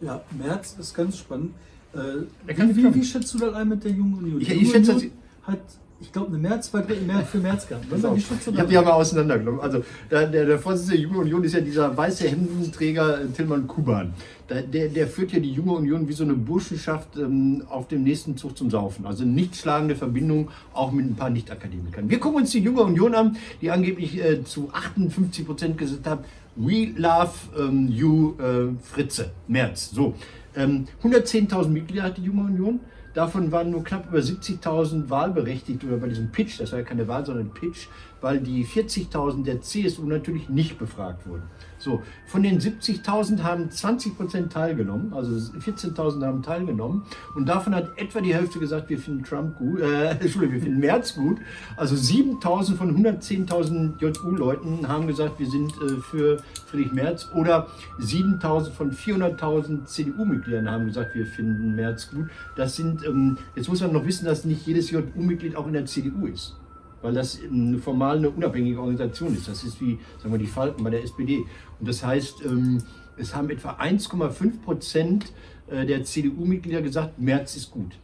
[0.00, 1.52] Ja, März ist ganz spannend.
[1.94, 1.98] Äh,
[2.46, 4.40] wie, wie, wie schätzt du das ein mit der Jungen Union?
[4.40, 5.10] Ich- Die ich schätze, Union
[5.42, 5.58] hat,
[6.00, 7.86] ich glaube, eine Märzvertretung März für März gehabt.
[7.90, 9.60] Was, Ich habe die ja mal auseinandergenommen.
[9.60, 13.66] Also der, der, der Vorsitzende der Junge Union ist ja dieser weiße Hemdenträger äh, Tillmann
[13.66, 14.12] Kuban.
[14.48, 18.04] Der, der, der führt ja die Junge Union wie so eine Burschenschaft ähm, auf dem
[18.04, 19.06] nächsten Zug zum Saufen.
[19.06, 22.08] Also nicht schlagende Verbindung, auch mit ein paar Nicht-Akademikern.
[22.08, 26.24] Wir gucken uns die Junge Union an, die angeblich äh, zu 58 Prozent gesagt hat,
[26.54, 29.90] we love ähm, you, äh, Fritze, März.
[29.92, 30.14] So,
[30.58, 32.80] ähm, 110.000 Mitglieder hat die Junge Union.
[33.14, 37.08] Davon waren nur knapp über 70.000 wahlberechtigt oder bei diesem Pitch, das war ja keine
[37.08, 37.88] Wahl, sondern Pitch,
[38.20, 41.44] weil die 40.000 der CSU natürlich nicht befragt wurden.
[41.78, 47.04] So, von den 70.000 haben 20 Prozent teilgenommen, also 14.000 haben teilgenommen
[47.36, 50.80] und davon hat etwa die Hälfte gesagt, wir finden Trump gut, äh, Entschuldigung, wir finden
[50.80, 51.38] Merz gut.
[51.76, 57.68] Also 7.000 von 110.000 JU-Leuten haben gesagt, wir sind äh, für Friedrich Merz oder
[58.00, 62.28] 7.000 von 400.000 CDU-Mitgliedern haben gesagt, wir finden Merz gut.
[62.56, 65.86] Das sind, ähm, jetzt muss man noch wissen, dass nicht jedes JU-Mitglied auch in der
[65.86, 66.56] CDU ist
[67.02, 69.48] weil das ähm, formal eine unabhängige Organisation ist.
[69.48, 71.44] Das ist wie, sagen wir, die Falken bei der SPD.
[71.78, 72.82] Und das heißt, ähm,
[73.16, 75.32] es haben etwa 1,5 Prozent
[75.68, 77.98] äh, der CDU-Mitglieder gesagt, Merz ist gut.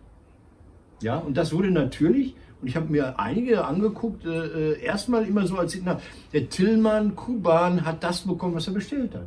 [1.03, 5.47] Ja, und das wurde natürlich, und ich habe mir einige angeguckt, äh, äh erstmal immer
[5.47, 6.01] so als Signal,
[6.33, 9.27] der Tillmann Kuban hat das bekommen, was er bestellt hat.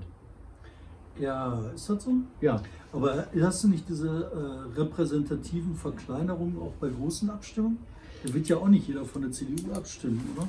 [1.20, 2.12] Ja, ist das so?
[2.42, 2.62] Ja.
[2.94, 7.80] Aber hast du nicht diese äh, repräsentativen Verkleinerungen auch bei großen Abstimmungen?
[8.24, 10.48] Da wird ja auch nicht jeder von der CDU abstimmen, oder?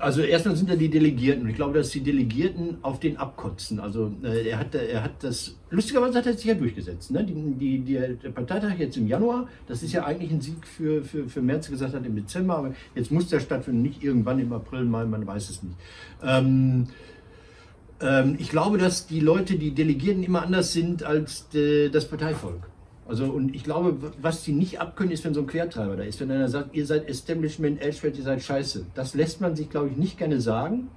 [0.00, 3.78] Also erstmal sind da die Delegierten ich glaube, dass die Delegierten auf den abkotzen.
[3.78, 7.10] Also äh, er, hat, er hat das, lustigerweise hat er sich ja durchgesetzt.
[7.10, 7.22] Ne?
[7.22, 11.04] Die, die, die, der Parteitag jetzt im Januar, das ist ja eigentlich ein Sieg für,
[11.04, 14.52] für, für Merz, gesagt hat im Dezember, aber jetzt muss der stattfinden, nicht irgendwann im
[14.52, 15.76] April, Mai, man weiß es nicht.
[16.22, 16.88] Ähm,
[18.00, 22.66] ähm, ich glaube, dass die Leute, die Delegierten immer anders sind als de, das Parteivolk.
[23.08, 26.20] Also und ich glaube, was sie nicht abkönnen, ist, wenn so ein Quertreiber da ist.
[26.20, 28.86] Wenn einer sagt, ihr seid Establishment, Elschfeld, ihr seid scheiße.
[28.94, 30.88] Das lässt man sich, glaube ich, nicht gerne sagen.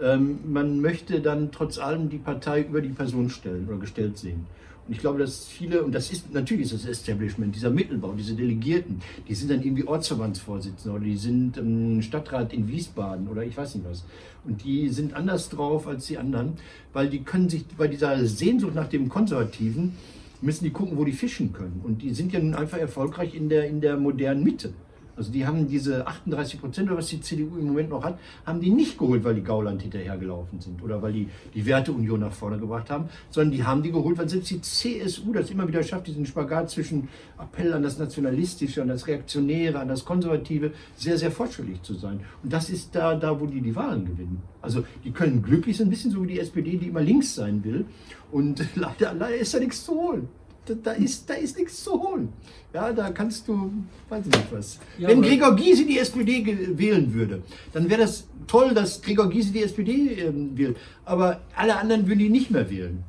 [0.00, 4.46] Ähm, man möchte dann trotz allem die Partei über die Person stellen oder gestellt sehen.
[4.86, 8.34] Und ich glaube, dass viele, und das ist natürlich ist das Establishment, dieser Mittelbau, diese
[8.34, 13.56] Delegierten, die sind dann irgendwie Ortsverbandsvorsitzende oder die sind ähm, Stadtrat in Wiesbaden oder ich
[13.56, 14.04] weiß nicht was.
[14.44, 16.54] Und die sind anders drauf als die anderen,
[16.92, 19.96] weil die können sich bei dieser Sehnsucht nach dem Konservativen
[20.42, 21.80] müssen die gucken, wo die fischen können.
[21.82, 24.74] Und die sind ja nun einfach erfolgreich in der, in der modernen Mitte.
[25.16, 28.70] Also die haben diese 38 Prozent, was die CDU im Moment noch hat, haben die
[28.70, 32.90] nicht geholt, weil die Gauland hinterhergelaufen sind oder weil die die Werteunion nach vorne gebracht
[32.90, 36.24] haben, sondern die haben die geholt, weil selbst die CSU das immer wieder schafft, diesen
[36.24, 41.82] Spagat zwischen Appell an das Nationalistische, an das Reaktionäre, an das Konservative, sehr, sehr fortschrittlich
[41.82, 42.20] zu sein.
[42.42, 44.42] Und das ist da, da wo die die Wahlen gewinnen.
[44.62, 47.62] Also die können glücklich sein, ein bisschen so wie die SPD, die immer links sein
[47.64, 47.84] will.
[48.30, 50.28] Und leider, leider ist da nichts zu holen
[50.64, 52.32] da, ist, da ist nichts zu holen.
[52.72, 53.70] Ja, da kannst du,
[54.08, 54.78] weiß ich nicht was.
[54.98, 59.52] Ja, Wenn Gregor Gysi die SPD wählen würde, dann wäre das toll, dass Gregor Gysi
[59.52, 60.76] die SPD ähm, wählt.
[61.04, 63.04] Aber alle anderen würden ihn nicht mehr wählen.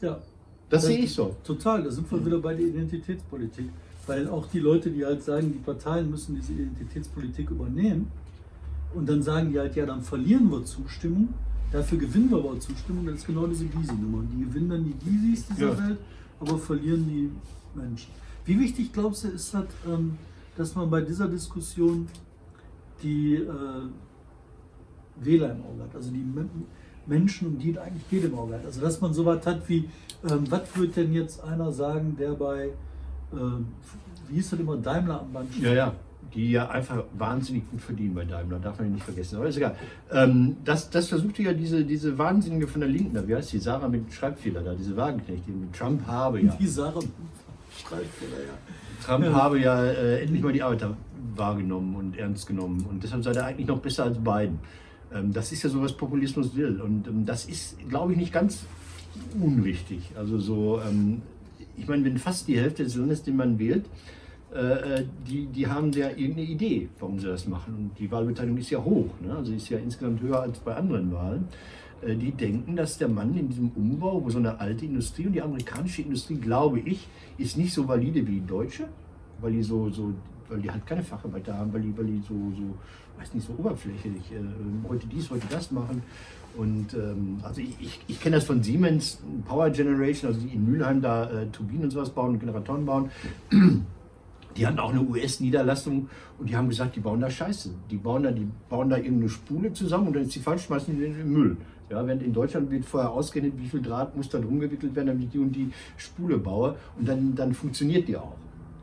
[0.00, 0.20] Ja.
[0.70, 1.34] Das, das sehe ich so.
[1.44, 3.66] Total, da sind wir wieder bei der Identitätspolitik.
[4.06, 8.10] Weil auch die Leute, die halt sagen, die Parteien müssen diese Identitätspolitik übernehmen
[8.94, 11.28] und dann sagen die halt, ja, dann verlieren wir Zustimmung,
[11.70, 14.24] dafür gewinnen wir aber Zustimmung, das ist genau diese Gysi-Nummer.
[14.32, 15.88] Die gewinnen dann die Gysis dieser ja.
[15.88, 15.98] Welt
[16.40, 17.30] aber verlieren die
[17.78, 18.10] Menschen.
[18.44, 20.16] Wie wichtig glaubst du, ist das, ähm,
[20.56, 22.08] dass man bei dieser Diskussion
[23.02, 23.46] die äh,
[25.16, 26.24] Wähler im Auge hat, also die
[27.06, 28.64] Menschen, um die es eigentlich geht im Auge hat.
[28.64, 29.88] Also dass man so was hat wie,
[30.28, 32.70] ähm, was wird denn jetzt einer sagen, der bei,
[33.32, 33.68] ähm,
[34.28, 35.64] wie hieß das immer, Daimler am Band steht?
[35.64, 35.94] Ja, ja
[36.34, 39.36] die ja einfach wahnsinnig gut verdienen bei Daimler, darf man nicht vergessen.
[39.36, 39.76] Aber ist egal.
[40.12, 43.88] Ähm, das, das versuchte ja diese, diese Wahnsinnige von der Linken, wie heißt die, Sarah
[43.88, 46.54] mit Schreibfehler da, diese Wagenknecht, die mit Trump habe ja.
[46.58, 47.10] Die Sarah mit
[47.76, 49.04] Schreibfehler, ja.
[49.04, 49.32] Trump ja.
[49.32, 50.96] habe ja äh, endlich mal die Arbeiter
[51.34, 54.58] wahrgenommen und ernst genommen und deshalb sei er eigentlich noch besser als Biden.
[55.14, 58.32] Ähm, das ist ja so, was Populismus will und ähm, das ist, glaube ich, nicht
[58.32, 58.64] ganz
[59.40, 60.10] unwichtig.
[60.16, 61.22] Also so, ähm,
[61.76, 63.86] ich meine, wenn fast die Hälfte des Landes, den man wählt,
[64.54, 67.74] äh, äh, die, die haben ja irgendeine Idee, warum sie das machen.
[67.74, 69.36] Und die Wahlbeteiligung ist ja hoch, ne?
[69.36, 71.48] also ist ja insgesamt höher als bei anderen Wahlen.
[72.00, 75.34] Äh, die denken, dass der Mann in diesem Umbau, wo so eine alte Industrie und
[75.34, 77.06] die amerikanische Industrie, glaube ich,
[77.36, 78.88] ist nicht so valide wie die deutsche,
[79.40, 80.14] weil die so, so
[80.48, 82.74] weil die halt keine Facharbeiter haben, weil die, weil die so, so,
[83.18, 86.02] weiß nicht, so oberflächlich äh, heute dies, heute das machen.
[86.56, 90.64] Und ähm, also ich, ich, ich kenne das von Siemens, Power Generation, also die in
[90.64, 93.10] Mülheim da äh, Turbinen und sowas bauen und Generatoren bauen.
[94.56, 96.08] Die hatten auch eine US-Niederlassung
[96.38, 97.70] und die haben gesagt, die bauen da Scheiße.
[97.90, 100.96] Die bauen da, die bauen da irgendeine Spule zusammen und dann ist die falsch, schmeißen
[100.96, 101.56] die in den Müll.
[101.90, 105.06] Ja, während in Deutschland wird vorher ausgerechnet, wie viel Draht muss da drum gewickelt werden,
[105.08, 108.36] damit ich die und die Spule baue und dann, dann funktioniert die auch.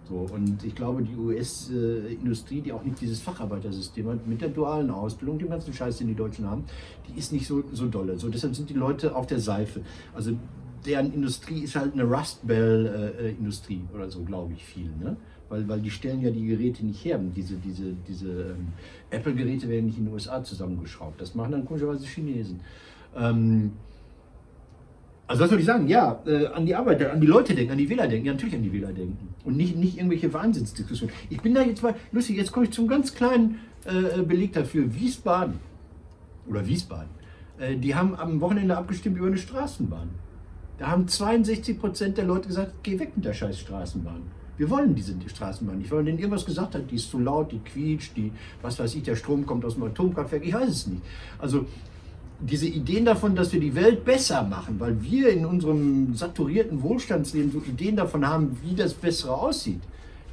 [0.08, 4.92] So, und ich glaube, die US-Industrie, die auch nicht dieses Facharbeitersystem hat, mit der dualen
[4.92, 6.64] Ausbildung, dem ganzen Scheiß, den die Deutschen haben,
[7.08, 8.18] die ist nicht so, so dolle.
[8.18, 9.82] So, deshalb sind die Leute auf der Seife.
[10.14, 10.34] Also
[10.86, 14.92] deren Industrie ist halt eine Rust Bell-Industrie äh, oder so, glaube ich, viel.
[15.02, 15.18] Ne?
[15.50, 17.20] Weil, weil die stellen ja die Geräte nicht her.
[17.36, 18.68] Diese, diese, diese ähm,
[19.10, 21.20] Apple-Geräte werden nicht in den USA zusammengeschraubt.
[21.22, 22.62] Das machen dann komischerweise Chinesen.
[23.16, 23.74] Ähm,
[25.28, 25.88] also was soll ich sagen?
[25.88, 28.28] Ja, äh, an die Arbeiter, an die Leute denken, an die Wähler denken.
[28.28, 29.34] Ja, natürlich an die Wähler denken.
[29.44, 31.14] Und nicht, nicht irgendwelche Wahnsinnsdiskussionen.
[31.30, 34.94] Ich bin da jetzt mal, lustig, jetzt komme ich zum ganz kleinen äh, Beleg dafür.
[34.94, 35.60] Wiesbaden
[36.48, 37.10] oder Wiesbaden.
[37.58, 40.10] Äh, die haben am Wochenende abgestimmt über eine Straßenbahn.
[40.78, 44.24] Da haben 62 Prozent der Leute gesagt, geh weg mit der scheiß Straßenbahn.
[44.58, 47.52] Wir wollen diese Straßenbahn nicht, weil man denen irgendwas gesagt hat, die ist zu laut,
[47.52, 50.88] die quietscht, die, was weiß ich, der Strom kommt aus dem Atomkraftwerk, ich weiß es
[50.88, 51.02] nicht.
[51.40, 51.66] Also
[52.40, 57.52] diese Ideen davon, dass wir die Welt besser machen, weil wir in unserem saturierten Wohlstandsleben
[57.52, 59.82] so Ideen davon haben, wie das Bessere aussieht,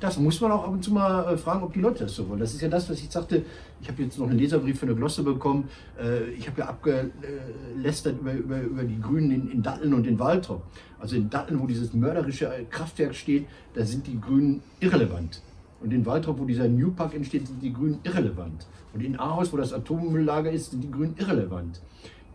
[0.03, 2.29] das muss man auch ab und zu mal äh, fragen, ob die Leute das so
[2.29, 2.41] wollen.
[2.41, 3.45] Das ist ja das, was ich sagte.
[3.81, 5.69] Ich habe jetzt noch einen Leserbrief für eine Glosse bekommen.
[5.97, 10.19] Äh, ich habe ja abgelästert über, über, über die Grünen in, in Datteln und in
[10.19, 10.65] Waltrop.
[10.99, 15.41] Also in Datteln, wo dieses mörderische Kraftwerk steht, da sind die Grünen irrelevant.
[15.81, 18.67] Und in Waltrop, wo dieser New Park entsteht, sind die Grünen irrelevant.
[18.93, 21.81] Und in Ahaus, wo das Atommülllager ist, sind die Grünen irrelevant.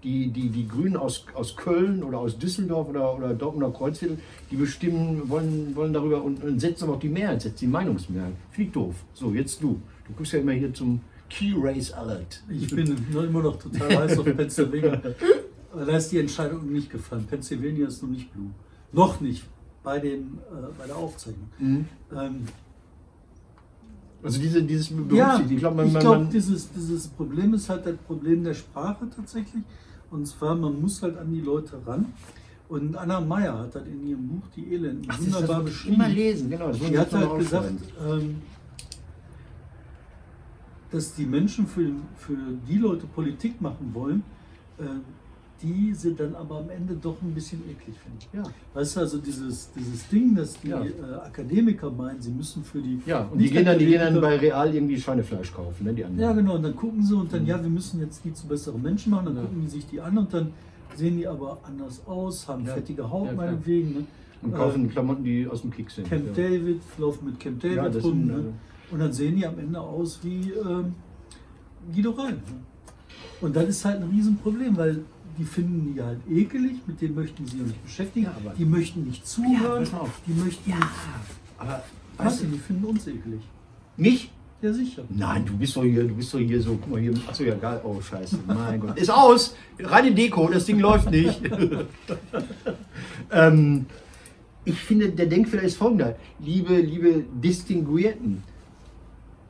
[0.04, 4.20] Die, die, die Grünen aus, aus Köln oder aus Düsseldorf oder, oder Dortmund oder Kreuzviertel,
[4.52, 8.34] die bestimmen, wollen, wollen darüber und, und setzen aber auch die Mehrheit, setzen die Meinungsmehrheit.
[8.56, 8.96] Ich doof.
[9.14, 9.80] So, jetzt du.
[10.08, 12.44] Du guckst ja immer hier zum Key Race Alert.
[12.50, 15.02] Ich bin immer noch total heiß auf Pennsylvania.
[15.74, 17.26] Da ist die Entscheidung nicht gefallen.
[17.26, 18.52] Pennsylvania ist noch nicht blue.
[18.92, 19.44] Noch nicht
[19.84, 21.50] bei, dem, äh, bei der Aufzeichnung.
[21.60, 21.86] Mhm.
[22.16, 22.46] Ähm,
[24.24, 28.54] also diese, dieses ja, ich glaube, glaub, dieses, dieses Problem ist halt das Problem der
[28.54, 29.64] Sprache tatsächlich.
[30.10, 32.06] Und zwar, man muss halt an die Leute ran.
[32.70, 35.96] Und Anna Meyer hat halt in ihrem Buch Die Elenden Ach, wunderbar beschrieben.
[35.96, 36.68] Immer lesen, genau.
[36.68, 37.74] Das die hat halt gesagt,
[38.06, 38.42] ähm,
[40.92, 44.24] dass die Menschen für, für die Leute Politik machen wollen,
[44.80, 44.84] äh,
[45.62, 48.20] die sie dann aber am Ende doch ein bisschen eklig finden.
[48.34, 48.44] Ja.
[48.74, 50.84] Weißt du, also dieses, dieses Ding, dass die ja.
[50.84, 53.02] äh, Akademiker meinen, sie müssen für die.
[53.06, 56.06] Ja, und die gehen, dann, die gehen dann bei Real irgendwie Schweinefleisch kaufen, ne, die
[56.06, 56.22] anderen.
[56.22, 57.48] Ja, genau, und dann gucken sie und dann, mhm.
[57.48, 59.42] ja, wir müssen jetzt die zu besseren Menschen machen, dann ja.
[59.42, 60.52] gucken die sich die an und dann
[60.96, 63.94] sehen die aber anders aus, haben fettige Haut meinetwegen.
[63.94, 64.06] Ne?
[64.42, 66.08] Und kaufen äh, Klamotten, die aus dem Kick sind.
[66.08, 68.28] Camp David, laufen mit Camp David rum.
[68.28, 68.54] Ne?
[68.92, 70.94] Und dann sehen die am Ende aus wie ähm,
[71.94, 72.36] Guido Rein.
[72.36, 72.42] Ne?
[73.42, 75.04] Und das ist halt ein Riesenproblem, weil
[75.38, 79.04] die finden die halt ekelig, mit denen möchten sie sich nicht beschäftigen, ja, die möchten
[79.04, 80.78] nicht zuhören, ja, die möchten ja,
[81.58, 81.84] aber
[82.18, 83.42] weißt du, die finden uns ekelig.
[83.96, 84.32] Mich?
[84.60, 85.04] Ja, sicher.
[85.10, 87.54] Nein, du bist doch hier, du bist doch hier so, guck mal hier, achso, ja,
[87.56, 88.98] geil, oh, scheiße, mein Gott.
[88.98, 91.40] Ist aus, rein in Deko, das Ding läuft nicht.
[93.32, 93.86] ähm,
[94.66, 96.16] ich finde, der Denkfehler ist folgender.
[96.40, 98.42] Liebe, liebe Distinguierten,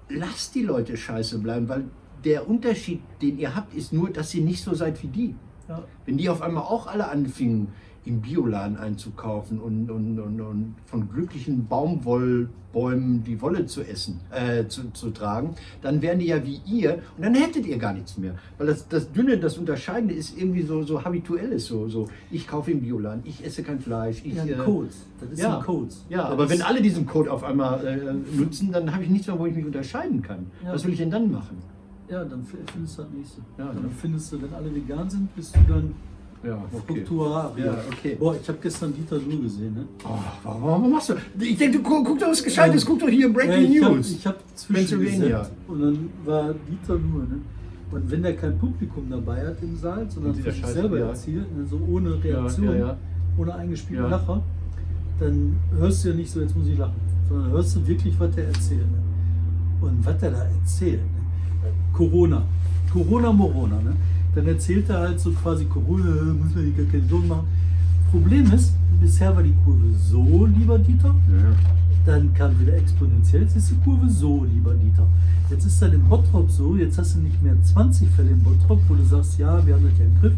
[0.10, 1.86] lasst die Leute scheiße bleiben, weil
[2.26, 5.36] der Unterschied, den ihr habt, ist nur, dass ihr nicht so seid wie die.
[5.68, 5.84] Ja.
[6.06, 7.70] Wenn die auf einmal auch alle anfingen,
[8.08, 14.66] im Bioladen einzukaufen und, und, und, und, von glücklichen Baumwollbäumen die Wolle zu essen, äh,
[14.68, 18.18] zu, zu, tragen, dann wären die ja wie ihr und dann hättet ihr gar nichts
[18.18, 18.36] mehr.
[18.58, 22.72] Weil das, das Dünne, das Unterscheidende ist irgendwie so, so habituelles, so, so ich kaufe
[22.72, 24.22] im Bioladen, ich esse kein Fleisch.
[24.24, 24.90] Ich, ja, ein äh, Code.
[25.20, 25.90] Das ist ja, ein Code.
[26.10, 29.28] Ja, das aber wenn alle diesen Code auf einmal äh, nutzen, dann habe ich nichts
[29.28, 30.48] mehr, wo ich mich unterscheiden kann.
[30.64, 30.74] Ja.
[30.74, 31.58] Was will ich denn dann machen?
[32.10, 33.42] Ja, dann findest du das nächste.
[33.58, 33.90] Ja, dann ne?
[34.02, 35.94] findest du, wenn alle vegan sind, bist du dann
[36.44, 37.04] ja, okay.
[37.58, 38.16] Ja, okay.
[38.20, 39.74] Boah, ich habe gestern Dieter Nuhr gesehen.
[39.74, 39.86] Ne?
[40.04, 40.10] Oh,
[40.44, 41.16] warum, warum machst du?
[41.40, 44.12] Ich denke, du guck, guck doch was Gescheites, guck doch hier Breaking ja, News.
[44.12, 45.50] ich habe hab Pennsylvania.
[45.68, 47.24] Und dann war Dieter Nuhr.
[47.24, 47.42] Ne?
[47.92, 51.08] Und wenn der kein Publikum dabei hat im Saal, sondern sich selber ja.
[51.08, 51.66] erzählt, ne?
[51.66, 52.98] so ohne Reaktion, ja,
[53.38, 54.44] ohne eingespielten Lacher,
[55.20, 58.36] dann hörst du ja nicht so, jetzt muss ich lachen, sondern hörst du wirklich, was
[58.36, 58.92] der erzählt.
[58.92, 58.98] Ne?
[59.82, 61.02] Und was der da erzählt.
[61.94, 62.44] Corona.
[62.92, 63.82] Corona Morona.
[63.82, 63.94] Ne?
[64.36, 67.48] Dann erzählt er halt so quasi Corona, muss man gar keine Sorgen machen.
[68.12, 71.08] Problem ist, bisher war die Kurve so, lieber Dieter.
[71.08, 71.74] Ja.
[72.06, 75.06] Dann kam wieder exponentiell, jetzt ist die Kurve so, lieber Dieter.
[75.50, 78.80] Jetzt ist dann im Bottrop so, jetzt hast du nicht mehr 20 Fälle im Bottrop,
[78.88, 80.34] wo du sagst, ja, wir haben das ja im Griff,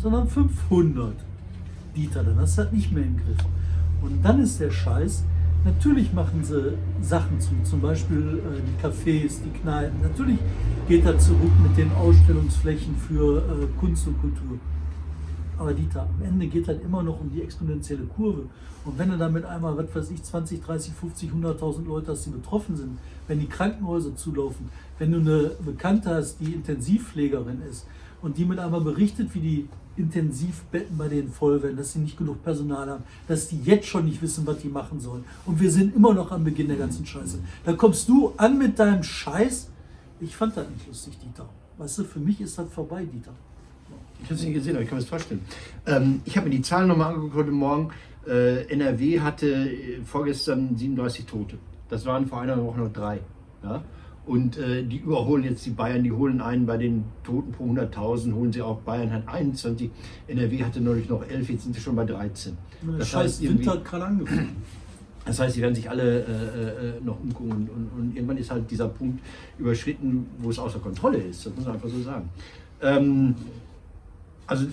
[0.00, 1.14] sondern 500.
[1.94, 3.46] Dieter, dann hast du das nicht mehr im Griff.
[4.02, 5.24] Und dann ist der Scheiß,
[5.64, 10.02] Natürlich machen sie Sachen zu, zum Beispiel äh, die Cafés, die Kneipen.
[10.02, 10.38] Natürlich
[10.88, 14.58] geht er zurück mit den Ausstellungsflächen für äh, Kunst und Kultur.
[15.56, 18.46] Aber Dieter, am Ende geht halt immer noch um die exponentielle Kurve.
[18.84, 22.30] Und wenn du damit einmal, was weiß ich, 20, 30, 50, 100.000 Leute hast, die
[22.30, 22.98] betroffen sind,
[23.28, 27.86] wenn die Krankenhäuser zulaufen, wenn du eine Bekannte hast, die Intensivpflegerin ist
[28.20, 32.16] und die mit einmal berichtet, wie die Intensivbetten bei denen voll werden, dass sie nicht
[32.16, 35.24] genug Personal haben, dass die jetzt schon nicht wissen, was die machen sollen.
[35.46, 37.38] Und wir sind immer noch am Beginn der ganzen Scheiße.
[37.64, 39.68] Da kommst du an mit deinem Scheiß.
[40.20, 41.48] Ich fand das nicht lustig, Dieter.
[41.78, 43.32] Weißt du, für mich ist das vorbei, Dieter.
[44.20, 45.40] Ich habe es nicht gesehen, aber ich kann mir das vorstellen.
[45.86, 47.90] Ähm, ich habe mir die Zahlen nochmal angeguckt heute Morgen.
[48.26, 51.58] Äh, NRW hatte äh, vorgestern 37 Tote.
[51.88, 53.20] Das waren vor einer Woche noch drei.
[53.64, 53.82] Ja?
[54.24, 58.32] Und äh, die überholen jetzt die Bayern, die holen einen bei den Toten pro 100.000,
[58.34, 59.90] holen sie auch Bayern hat 21,
[60.28, 62.56] NRW hatte neulich noch 11, jetzt sind sie schon bei 13.
[62.98, 64.56] Das Scheiß heißt, Winter hat gerade angefangen.
[65.24, 68.50] Das heißt, sie werden sich alle äh, äh, noch umgucken und, und, und, irgendwann ist
[68.50, 69.20] halt dieser Punkt
[69.56, 71.46] überschritten, wo es außer Kontrolle ist.
[71.46, 72.28] Das muss man einfach so sagen.
[72.80, 73.36] Ähm,
[74.52, 74.66] also,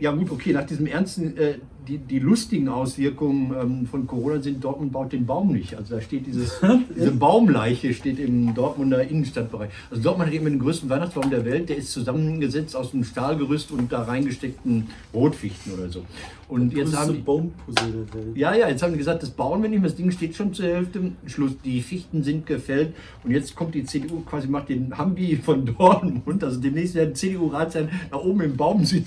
[0.00, 4.62] ja gut, okay, nach diesem ernsten äh, die, die lustigen Auswirkungen ähm, von Corona sind,
[4.64, 5.76] Dortmund baut den Baum nicht.
[5.76, 6.60] Also da steht dieses,
[6.96, 9.70] diese Baumleiche steht im Dortmunder Innenstadtbereich.
[9.90, 13.70] Also Dortmund hat eben den größten Weihnachtsbaum der Welt, der ist zusammengesetzt aus einem Stahlgerüst
[13.70, 16.04] und da reingesteckten Rotfichten oder so.
[16.48, 18.36] Und jetzt haben die, Baumpuzzle der Welt.
[18.36, 20.52] Ja, ja, jetzt haben die gesagt, das bauen wir nicht mehr, das Ding steht schon
[20.52, 21.12] zur Hälfte.
[21.26, 25.66] Schluss, die Fichten sind gefällt und jetzt kommt die CDU quasi macht den Hambi von
[25.78, 26.44] Dortmund.
[26.44, 29.03] Also demnächst werden CDU-Rat sein, da oben im Baum sitzen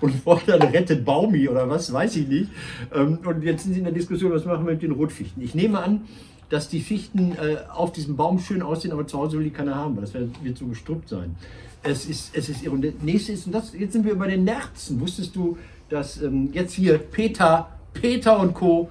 [0.00, 2.50] und fordern rettet Baumi oder was weiß ich nicht.
[2.94, 5.42] Ähm, und jetzt sind Sie in der Diskussion, was machen wir mit den Rotfichten?
[5.42, 6.02] Ich nehme an,
[6.48, 9.74] dass die Fichten äh, auf diesem Baum schön aussehen, aber zu Hause will die keiner
[9.74, 11.36] haben, weil das wird so gestruppt sein.
[11.82, 12.74] Es ist, es ist irre.
[12.74, 15.00] Und nächste ist, und das, jetzt sind wir bei den Nerzen.
[15.00, 18.90] Wusstest du, dass ähm, jetzt hier Peter, Peter und Co.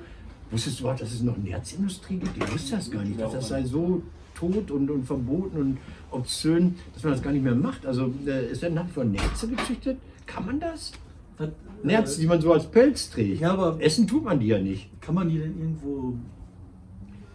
[0.52, 2.38] Wusstest du überhaupt, dass es noch Nerzindustrie gibt?
[2.38, 4.02] Ich wusste das gar nicht, dass das sei so
[4.36, 5.78] tot und, und verboten und
[6.12, 7.86] obszön, dass man das gar nicht mehr macht.
[7.86, 9.98] Also äh, es werden nach wie vor Nerze gezüchtet.
[10.28, 10.92] Kann man das?
[11.38, 11.50] Was,
[11.84, 13.42] Nerzen, die man so als Pelz trägt.
[13.42, 14.90] Ja, aber Essen tut man die ja nicht.
[15.02, 16.16] kann man die denn irgendwo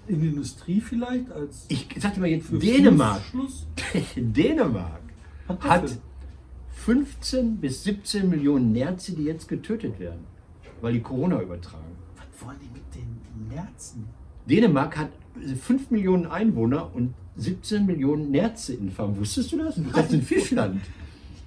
[0.09, 3.23] in die Industrie vielleicht als Ich sag dir mal jetzt, für Dänemark.
[3.31, 3.67] Schluss?
[4.17, 5.01] Dänemark
[5.49, 5.97] Hat hat dafür-
[6.71, 10.21] 15 bis 17 Millionen Nerze, die jetzt getötet werden,
[10.81, 11.93] weil die Corona übertragen.
[12.17, 14.07] Was wollen die mit den Nerzen?
[14.51, 15.11] Dänemark hat
[15.61, 19.17] 5 Millionen Einwohner und 17 Millionen Nerze in Farm.
[19.17, 19.77] Wusstest du das?
[19.93, 20.81] Das ist ein Fischland.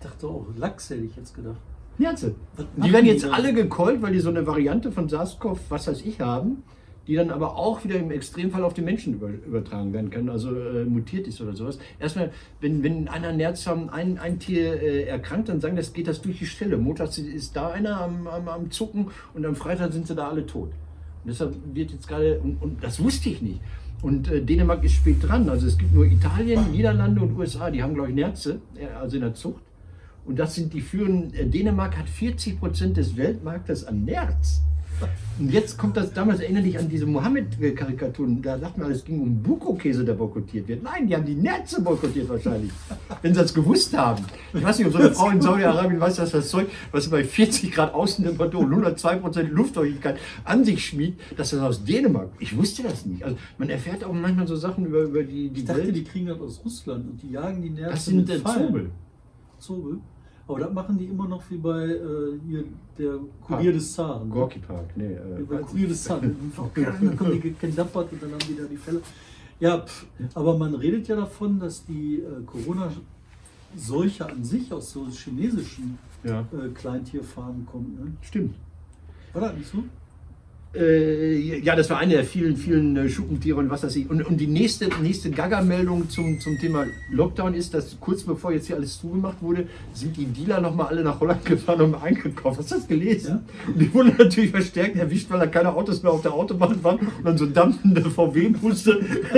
[0.06, 1.58] Ich dachte auch, Lachs hätte ich jetzt gedacht.
[1.98, 2.36] Nerze.
[2.56, 6.02] Was Die werden jetzt alle gekeult, weil die so eine Variante von SARS-CoV, was weiß
[6.02, 6.64] ich, haben,
[7.08, 10.56] die dann aber auch wieder im Extremfall auf die Menschen über, übertragen werden können, also
[10.56, 11.80] äh, mutiert ist oder sowas.
[12.00, 16.08] Erstmal, wenn, wenn einer Nerz haben, ein, ein Tier äh, erkrankt, dann sagen, das geht
[16.08, 16.78] das durch die Stelle.
[16.78, 20.46] Montags ist da einer am, am, am Zucken und am Freitag sind sie da alle
[20.46, 20.70] tot.
[21.24, 23.60] Und deshalb wird jetzt gerade, und, und das wusste ich nicht.
[24.02, 25.50] Und äh, Dänemark ist spät dran.
[25.50, 29.16] Also es gibt nur Italien, Niederlande und USA, die haben, glaube ich, Nerze, äh, also
[29.16, 29.62] in der Zucht.
[30.26, 31.34] Und das sind die führenden.
[31.34, 34.62] äh, Dänemark hat 40 Prozent des Weltmarktes an Nerz.
[35.38, 39.22] Und jetzt kommt das, damals erinnere ich an diese Mohammed-Karikaturen, da sagt man, es ging
[39.22, 40.84] um Buko-Käse, der boykottiert wird.
[40.84, 42.72] Nein, die haben die Nerze boykottiert wahrscheinlich,
[43.22, 44.24] wenn sie das gewusst haben.
[44.54, 47.26] Ich weiß nicht, ob so eine Frau in Saudi-Arabien weiß, dass das Zeug, was bei
[47.26, 52.56] 40 Grad Außentemperatur und 102 Prozent Luftfeuchtigkeit an sich schmiegt, dass das aus Dänemark, ich
[52.56, 53.22] wusste das nicht.
[53.22, 55.96] Also man erfährt auch manchmal so Sachen über, über die, die Ich dachte, Welt.
[55.98, 58.68] die kriegen das aus Russland und die jagen die Nerzen das sind mit Pfeilen.
[58.68, 58.90] Zobel.
[59.60, 59.98] Zobel.
[60.48, 62.64] Aber das machen die immer noch wie bei äh, hier
[62.98, 64.28] der Kurier des Zaren.
[64.28, 64.34] ne?
[64.34, 65.14] Gorki Park, nee.
[65.14, 66.52] Äh, Wie bei Kurier des Zaren.
[66.76, 69.02] dann kommen die gedampert und dann haben die da die Fälle.
[69.60, 70.06] Ja, pff,
[70.36, 76.42] aber man redet ja davon, dass die äh, Corona-Seuche an sich aus so chinesischen ja,
[76.42, 78.00] äh, Kleintierfarmen kommt.
[78.00, 78.12] Ne?
[78.22, 78.56] stimmt.
[79.34, 79.84] War das nicht so?
[80.78, 84.10] Äh, ja, das war eine der vielen, vielen äh, Schuppentiere und was weiß ich.
[84.10, 88.68] Und, und die nächste, nächste Gaga-Meldung zum, zum Thema Lockdown ist, dass kurz bevor jetzt
[88.68, 92.60] hier alles zugemacht wurde, sind die Dealer nochmal alle nach Holland gefahren und eingekauft.
[92.60, 93.46] Hast du das gelesen?
[93.68, 97.00] Und die wurden natürlich verstärkt erwischt, weil da keine Autos mehr auf der Autobahn waren
[97.00, 99.00] und dann so dampfende VW-Busse.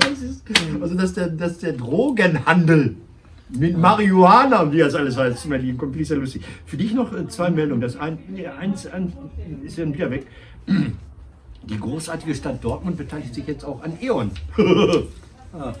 [0.00, 0.42] das ist,
[0.80, 2.96] also das ist, der, das ist der Drogenhandel.
[3.58, 5.58] Mit Marihuana und wie das alles heißt, finde
[5.98, 6.42] ich sehr lustig.
[6.64, 7.80] Für dich noch äh, zwei Meldungen.
[7.82, 9.12] Das ein, nee, eins, ein,
[9.62, 10.26] ist dann wieder weg.
[11.64, 14.30] Die großartige Stadt Dortmund beteiligt sich jetzt auch an E.ON.
[15.54, 15.74] Ah,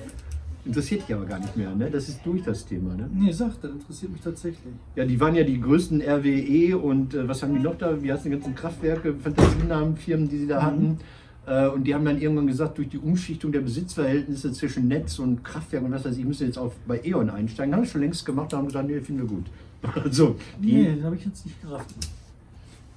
[0.64, 1.90] Interessiert dich aber gar nicht mehr, ne?
[1.90, 3.10] Das ist durch das Thema, ne?
[3.12, 4.72] nee, sag, das interessiert mich tatsächlich.
[4.94, 8.00] Ja, die waren ja die größten RWE und äh, was haben die noch da?
[8.00, 10.98] Wie heißen die ganzen Kraftwerke, Fantasienamenfirmen, die sie da hatten?
[11.46, 15.42] Äh, und die haben dann irgendwann gesagt, durch die Umschichtung der Besitzverhältnisse zwischen Netz und
[15.44, 17.74] Kraftwerk und was weiß ich, müssen jetzt auch bei E.ON einsteigen.
[17.74, 19.46] Haben wir schon längst gemacht und haben gesagt, nee, finden wir gut.
[20.04, 21.86] Also, die, Nee, das habe ich jetzt nicht gerafft.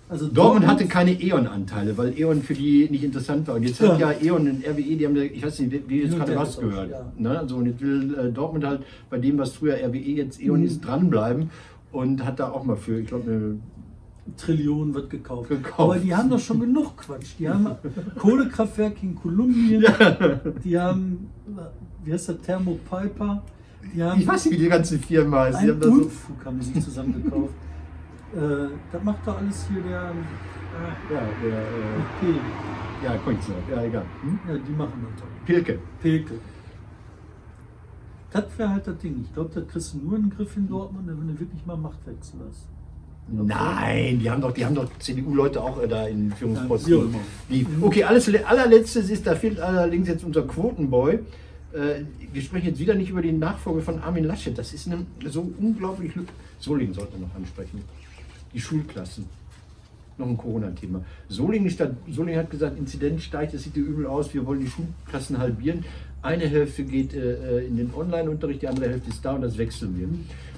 [0.07, 3.55] Also Dortmund hatte keine E.ON-Anteile, weil E.ON für die nicht interessant war.
[3.55, 6.35] Und jetzt hat ja E.ON und RWE, die haben, ich weiß nicht, wie jetzt gerade
[6.35, 6.91] was gehört.
[6.91, 7.11] ja.
[7.17, 7.39] Ne?
[7.39, 10.65] Also, und jetzt will äh, Dortmund halt bei dem, was früher RWE jetzt E.ON Mhm.
[10.67, 11.49] ist, dranbleiben
[11.91, 13.55] und hat da auch mal für, ich glaube, eine
[14.37, 15.49] Trillionen wird gekauft.
[15.49, 15.79] Gekauft.
[15.79, 17.35] Aber die haben doch schon genug Quatsch.
[17.37, 17.75] Die haben
[18.17, 19.85] Kohlekraftwerk in Kolumbien,
[20.63, 21.29] die haben,
[22.03, 23.43] wie heißt der, Thermopiper,
[23.93, 25.61] die haben Ich weiß nicht, wie die ganze Firma heißt.
[25.61, 27.53] Die haben da so, Unfug haben die sich zusammen gekauft.
[28.35, 30.11] äh, das macht doch alles hier der
[30.75, 33.05] äh, ja, der, äh, P.
[33.05, 34.05] ja, Koinzer, ja, egal.
[34.21, 34.39] Hm?
[34.47, 35.45] Ja, die machen das doch.
[35.45, 35.79] Pilke.
[36.01, 36.33] Pilke.
[38.31, 39.21] Das wäre halt das Ding.
[39.23, 42.41] Ich glaube, da kriegst du nur einen Griff in Dortmund, wenn du wirklich mal Machtwechsel
[42.49, 42.67] hast.
[43.27, 46.93] Nein, die haben doch, die haben doch CDU-Leute auch äh, da in Führungsposten.
[46.93, 47.19] immer.
[47.49, 51.15] Die, okay, alles allerletztes ist, da fehlt allerdings jetzt unser Quotenboy.
[51.73, 54.55] Äh, wir sprechen jetzt wieder nicht über die Nachfolge von Armin Laschet.
[54.55, 56.11] Das ist eine, so unglaublich.
[56.93, 57.83] sollten wir noch ansprechen.
[58.53, 59.25] Die Schulklassen.
[60.17, 61.03] Noch ein Corona-Thema.
[61.27, 65.83] Solingen, Stadt, hat gesagt, Inzidenz steigt, es sieht übel aus, wir wollen die Schulklassen halbieren.
[66.21, 69.99] Eine Hälfte geht äh, in den Online-Unterricht, die andere Hälfte ist da und das wechseln
[69.99, 70.07] wir,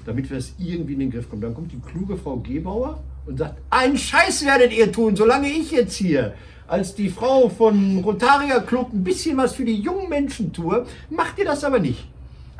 [0.06, 1.42] damit wir es irgendwie in den Griff kommen.
[1.42, 5.72] Dann kommt die kluge Frau Gebauer und sagt, einen Scheiß werdet ihr tun, solange ich
[5.72, 6.34] jetzt hier
[6.68, 11.38] als die Frau von Rotaria Club ein bisschen was für die jungen Menschen tue, macht
[11.38, 12.06] ihr das aber nicht.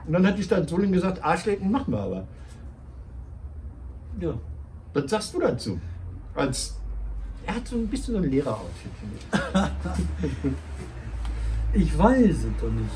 [0.07, 2.27] Und dann hat die Stadt Solingen gesagt, Arschlecken machen wir aber.
[4.21, 4.35] Ja.
[4.95, 5.79] Was sagst du dazu?
[6.35, 6.79] Als
[7.49, 9.17] er hat so ein bisschen so ein Lehrer-Outfit, finde
[11.75, 11.83] ich.
[11.83, 12.95] Ich weiß es doch nicht.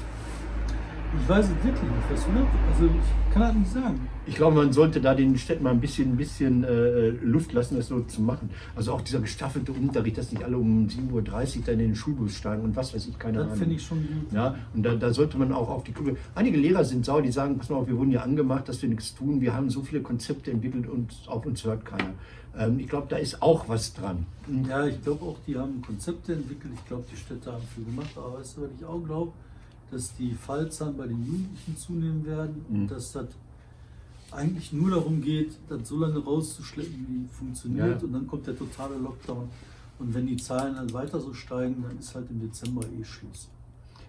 [1.21, 4.09] Ich weiß es wirklich nicht, was du Also ich kann das nicht sagen.
[4.27, 7.77] Ich glaube, man sollte da den Städten mal ein bisschen, ein bisschen äh, Luft lassen,
[7.77, 8.51] das so zu machen.
[8.77, 12.37] Also auch dieser gestaffelte Unterricht, dass nicht alle um 7.30 Uhr dann in den Schulbus
[12.37, 13.51] steigen und was weiß ich, keine das Ahnung.
[13.51, 14.33] Das finde ich schon gut.
[14.33, 16.17] Ja, und da, da, sollte man auch auf die Kluge.
[16.35, 18.89] Einige Lehrer sind sauer, die sagen, pass mal auf, wir wurden ja angemacht, dass wir
[18.89, 19.41] nichts tun.
[19.41, 22.15] Wir haben so viele Konzepte entwickelt und auf uns hört keiner.
[22.57, 24.27] Ähm, ich glaube, da ist auch was dran.
[24.69, 26.73] Ja, ich glaube auch, die haben Konzepte entwickelt.
[26.75, 28.11] Ich glaube, die Städte haben viel gemacht.
[28.17, 29.33] Aber weißt du, was ich auch glaube?
[29.93, 32.81] dass die Fallzahlen bei den Jugendlichen zunehmen werden mhm.
[32.83, 33.27] und dass das
[34.31, 38.07] eigentlich nur darum geht, das so lange rauszuschleppen, wie funktioniert ja.
[38.07, 39.49] und dann kommt der totale Lockdown.
[39.99, 43.49] Und wenn die Zahlen halt weiter so steigen, dann ist halt im Dezember eh Schluss.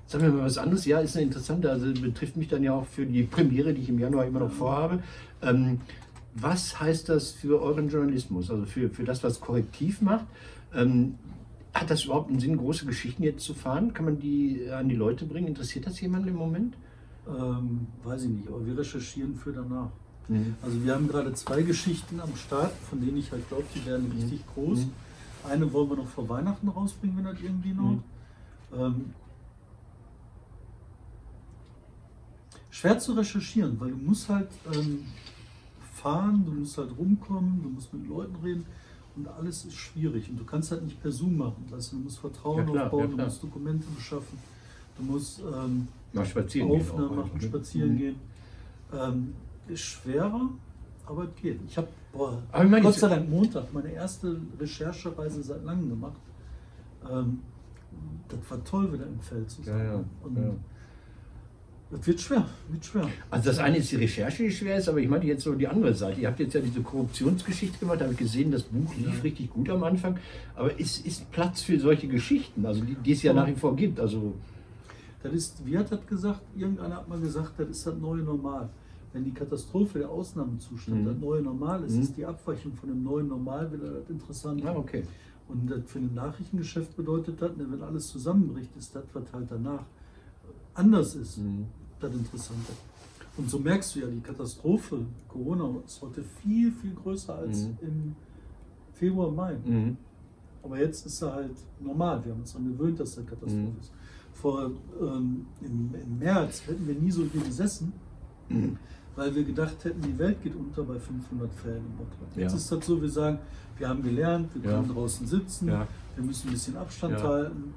[0.08, 0.86] Sagen wir mal was anderes.
[0.86, 3.90] Ja, ist eine interessante, also betrifft mich dann ja auch für die Premiere, die ich
[3.90, 5.04] im Januar immer noch vorhabe.
[5.42, 5.82] Ähm,
[6.36, 10.26] was heißt das für euren Journalismus, also für, für das, was Korrektiv macht?
[10.74, 11.16] Ähm,
[11.74, 13.94] hat das überhaupt einen Sinn, große Geschichten jetzt zu fahren?
[13.94, 15.48] Kann man die an die Leute bringen?
[15.48, 16.76] Interessiert das jemand im Moment?
[17.28, 19.90] Ähm, weiß ich nicht, aber wir recherchieren für danach.
[20.28, 20.56] Mhm.
[20.62, 24.10] Also wir haben gerade zwei Geschichten am Start, von denen ich halt glaube, die werden
[24.10, 24.22] mhm.
[24.22, 24.80] richtig groß.
[24.80, 24.92] Mhm.
[25.50, 27.92] Eine wollen wir noch vor Weihnachten rausbringen, wenn das irgendwie noch.
[27.92, 28.04] Mhm.
[28.76, 29.14] Ähm,
[32.70, 35.06] schwer zu recherchieren, weil du musst halt ähm,
[36.04, 38.66] fahren, du musst halt rumkommen, du musst mit Leuten reden
[39.16, 40.30] und alles ist schwierig.
[40.30, 41.66] Und du kannst halt nicht per Zoom machen.
[41.72, 44.38] Also du musst Vertrauen ja, klar, aufbauen, ja, du musst Dokumente beschaffen,
[44.98, 45.88] du musst ähm,
[46.72, 47.42] Aufnahmen machen, ne?
[47.42, 47.98] spazieren mhm.
[47.98, 48.16] gehen.
[48.94, 49.34] Ähm,
[49.68, 50.50] ist schwerer,
[51.06, 51.60] aber es geht.
[51.68, 51.88] Ich habe
[52.84, 56.20] Gott sei Dank Montag meine erste Recherchereise seit langem gemacht.
[57.10, 57.40] Ähm,
[58.28, 59.86] das war toll, wieder im Feld zu sein.
[59.86, 60.38] Ja, und
[61.94, 63.08] das wird schwer, wird schwer.
[63.30, 65.68] Also das eine ist die Recherche, die schwer ist, aber ich meine jetzt so die
[65.68, 66.22] andere Seite.
[66.22, 69.22] Ihr habt jetzt ja diese Korruptionsgeschichte gemacht, da habe ich gesehen, das Buch lief ja.
[69.22, 70.18] richtig gut am Anfang.
[70.56, 73.76] Aber ist, ist Platz für solche Geschichten, also die, die es ja nach wie vor
[73.76, 74.00] gibt.
[74.00, 74.34] Also
[75.22, 76.42] das ist, wie hat das gesagt?
[76.58, 78.70] Irgendeiner hat mal gesagt, das ist das neue Normal.
[79.14, 81.06] Wenn die Katastrophe der Ausnahmezustand mhm.
[81.06, 82.02] das neue Normal ist, mhm.
[82.02, 84.68] ist die Abweichung von dem neuen Normal wieder das Interessante.
[84.68, 85.04] Ah, okay.
[85.48, 89.46] Und das für ein Nachrichtengeschäft bedeutet das, ne, wenn alles zusammenbricht, ist das, was halt
[89.52, 89.84] danach
[90.74, 91.38] anders ist.
[91.38, 91.68] Mhm
[92.04, 92.74] das Interessante.
[93.36, 97.78] Und so merkst du ja, die Katastrophe Corona ist heute viel, viel größer als mhm.
[97.82, 98.16] im
[98.94, 99.58] Februar, Mai.
[99.66, 99.98] Mhm.
[100.62, 102.24] Aber jetzt ist er halt normal.
[102.24, 103.80] Wir haben uns daran gewöhnt, dass er Katastrophe mhm.
[103.80, 103.92] ist.
[104.34, 107.94] Vor, ähm, im, im, März hätten wir nie so hier gesessen,
[108.50, 108.78] mhm.
[109.16, 112.14] weil wir gedacht hätten, die Welt geht unter bei 500 Fällen im Monat.
[112.36, 112.58] Jetzt ja.
[112.58, 113.40] ist das so, wir sagen,
[113.78, 114.94] wir haben gelernt, wir können ja.
[114.94, 115.88] draußen sitzen, ja.
[116.16, 117.74] wir müssen ein bisschen Abstand halten,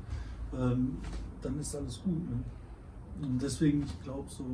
[0.58, 0.98] ähm,
[1.42, 2.14] dann ist alles gut.
[2.14, 2.42] Ne?
[3.22, 4.44] Und deswegen, ich glaube so.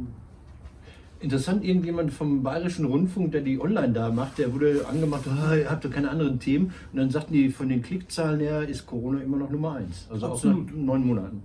[1.21, 5.71] Interessant, irgendjemand vom Bayerischen Rundfunk, der die online da macht, der wurde angemacht, oh, ihr
[5.71, 6.73] habt doch keine anderen Themen.
[6.93, 10.09] Und dann sagten die, von den Klickzahlen her ist Corona immer noch Nummer eins.
[10.11, 10.69] Also Absolut.
[10.69, 11.43] auch nach neun Monaten.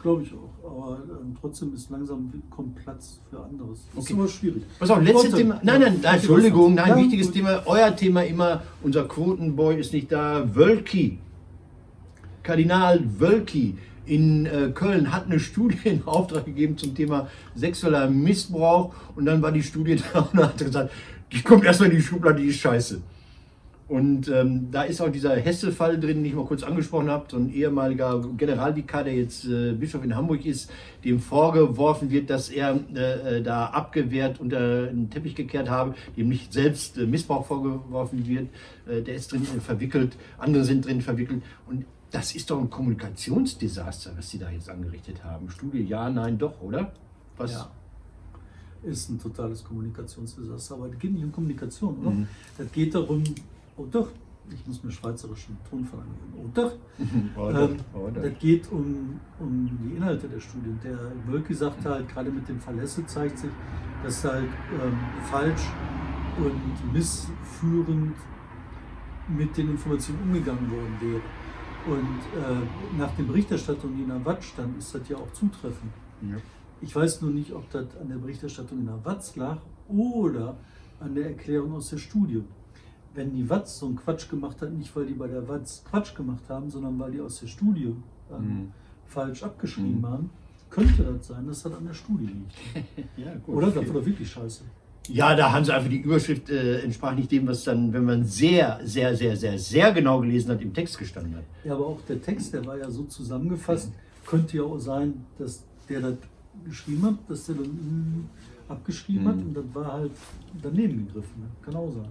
[0.00, 0.70] Glaube ich auch.
[0.70, 3.80] Aber ähm, trotzdem ist langsam kommt Platz für anderes.
[3.88, 4.00] Das okay.
[4.04, 4.62] ist immer schwierig.
[4.78, 5.60] Pass auf, letztes Thema.
[5.64, 7.34] Nein, nein, nein Entschuldigung, nein, ja, wichtiges gut.
[7.34, 7.62] Thema.
[7.66, 10.54] Euer Thema immer, unser Quotenboy ist nicht da.
[10.54, 11.18] Wölki.
[12.44, 13.76] Kardinal Wölki
[14.08, 19.42] in äh, Köln hat eine Studie in Auftrag gegeben zum Thema sexueller Missbrauch und dann
[19.42, 20.90] war die Studie da und hat gesagt,
[21.32, 23.00] die kommt erstmal in die Schublade, die ist scheiße.
[23.88, 27.38] Und ähm, da ist auch dieser Hesse-Fall drin, den ich mal kurz angesprochen habe, so
[27.38, 30.70] ein ehemaliger Generalvikar, der jetzt äh, Bischof in Hamburg ist,
[31.04, 36.28] dem vorgeworfen wird, dass er äh, äh da abgewehrt unter den Teppich gekehrt habe, dem
[36.28, 38.48] nicht selbst äh, Missbrauch vorgeworfen wird.
[38.86, 41.42] Äh, der ist drin verwickelt, andere sind drin verwickelt.
[41.66, 45.50] Und das ist doch ein Kommunikationsdesaster, was Sie da jetzt angerichtet haben.
[45.50, 46.92] Studie ja, nein, doch, oder?
[47.36, 47.52] Was?
[47.52, 47.70] Ja.
[48.82, 52.10] Ist ein totales Kommunikationsdesaster, aber es geht nicht um Kommunikation, oder?
[52.10, 52.28] Mhm.
[52.56, 53.24] Das geht darum,
[53.76, 54.08] oh doch,
[54.50, 56.72] ich muss mir schweizerischen Tonfall angeben, oh doch.
[57.36, 58.22] oh doch, ähm, oh doch.
[58.22, 60.72] Das geht um, um die Inhalte der Studie.
[60.82, 63.50] Der Wölki sagt halt, gerade mit dem Verlässe zeigt sich,
[64.02, 64.98] dass halt ähm,
[65.30, 65.66] falsch
[66.38, 68.14] und missführend
[69.28, 71.20] mit den Informationen umgegangen worden wäre.
[71.86, 75.92] Und äh, nach der Berichterstattung, die in der Watz stand, ist das ja auch zutreffend.
[76.22, 76.36] Ja.
[76.80, 79.58] Ich weiß nur nicht, ob das an der Berichterstattung in der Watz lag
[79.88, 80.56] oder
[81.00, 82.42] an der Erklärung aus der Studie.
[83.14, 86.14] Wenn die Watz so einen Quatsch gemacht hat, nicht weil die bei der Watz Quatsch
[86.14, 87.94] gemacht haben, sondern weil die aus der Studie
[88.30, 88.72] ähm, mhm.
[89.06, 90.06] falsch abgeschrieben mhm.
[90.06, 90.30] haben,
[90.70, 92.52] könnte das sein, dass das an der Studie liegt.
[93.16, 94.64] ja, gut, oder das war wirklich scheiße.
[95.08, 98.24] Ja, da haben sie einfach die Überschrift äh, entsprach nicht dem, was dann, wenn man
[98.24, 101.44] sehr, sehr, sehr, sehr, sehr genau gelesen hat, im Text gestanden hat.
[101.64, 103.90] Ja, aber auch der Text, der war ja so zusammengefasst,
[104.26, 106.14] könnte ja auch sein, dass der das
[106.64, 108.28] geschrieben hat, dass der dann
[108.68, 109.28] abgeschrieben mhm.
[109.28, 110.12] hat und das war halt
[110.62, 111.40] daneben gegriffen.
[111.40, 111.48] Ne?
[111.62, 112.08] Kann auch sein.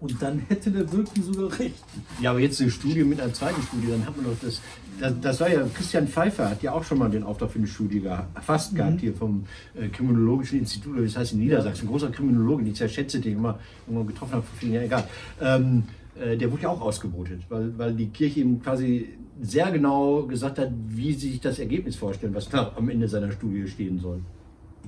[0.00, 1.82] Und dann hätte der Birken sogar recht.
[2.20, 4.60] Ja, aber jetzt eine Studie mit einer zweiten Studie, dann hat man doch das.
[5.00, 7.66] Das, das war ja, Christian Pfeiffer hat ja auch schon mal den Auftrag für eine
[7.66, 11.86] Studie geha- fast gehabt, hier vom äh, Kriminologischen Institut, das heißt in Niedersachsen.
[11.86, 14.74] Ein großer Kriminologe, den ich sehr schätze, den ich immer irgendwann getroffen habe vor vielen
[14.74, 15.04] Jahren, egal.
[15.40, 15.82] Ähm,
[16.20, 19.08] äh, der wurde ja auch ausgebotet, weil, weil die Kirche ihm quasi
[19.42, 23.32] sehr genau gesagt hat, wie sie sich das Ergebnis vorstellen, was da am Ende seiner
[23.32, 24.20] Studie stehen soll.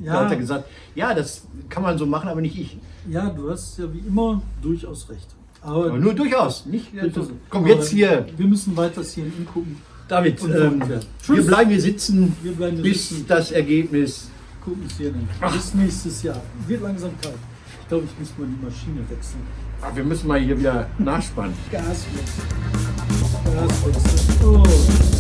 [0.05, 2.79] Da hat er gesagt, ja, das kann man so machen, aber nicht ich.
[3.11, 5.27] ja, du hast ja wie immer durchaus recht.
[5.63, 6.93] Aber, Aber nur durchaus, nicht.
[6.95, 8.25] durchaus- Komm, jetzt hier.
[8.37, 9.77] Wir müssen weiter CNN gucken.
[10.09, 10.83] David, ähm,
[11.29, 13.25] wir bleiben hier sitzen, Wir bleiben hier bis sitzen.
[13.27, 14.29] das Ergebnis.
[14.65, 15.29] Gucken CNN.
[15.53, 16.41] Bis nächstes Jahr.
[16.67, 17.35] Wird langsam kalt.
[17.83, 19.41] Ich glaube, ich muss mal die Maschine wechseln.
[19.83, 21.55] Ach, wir müssen mal hier wieder nachspannen.
[21.71, 22.25] Gas weg.
[23.45, 24.37] Gas wechseln.
[24.45, 25.16] Oh.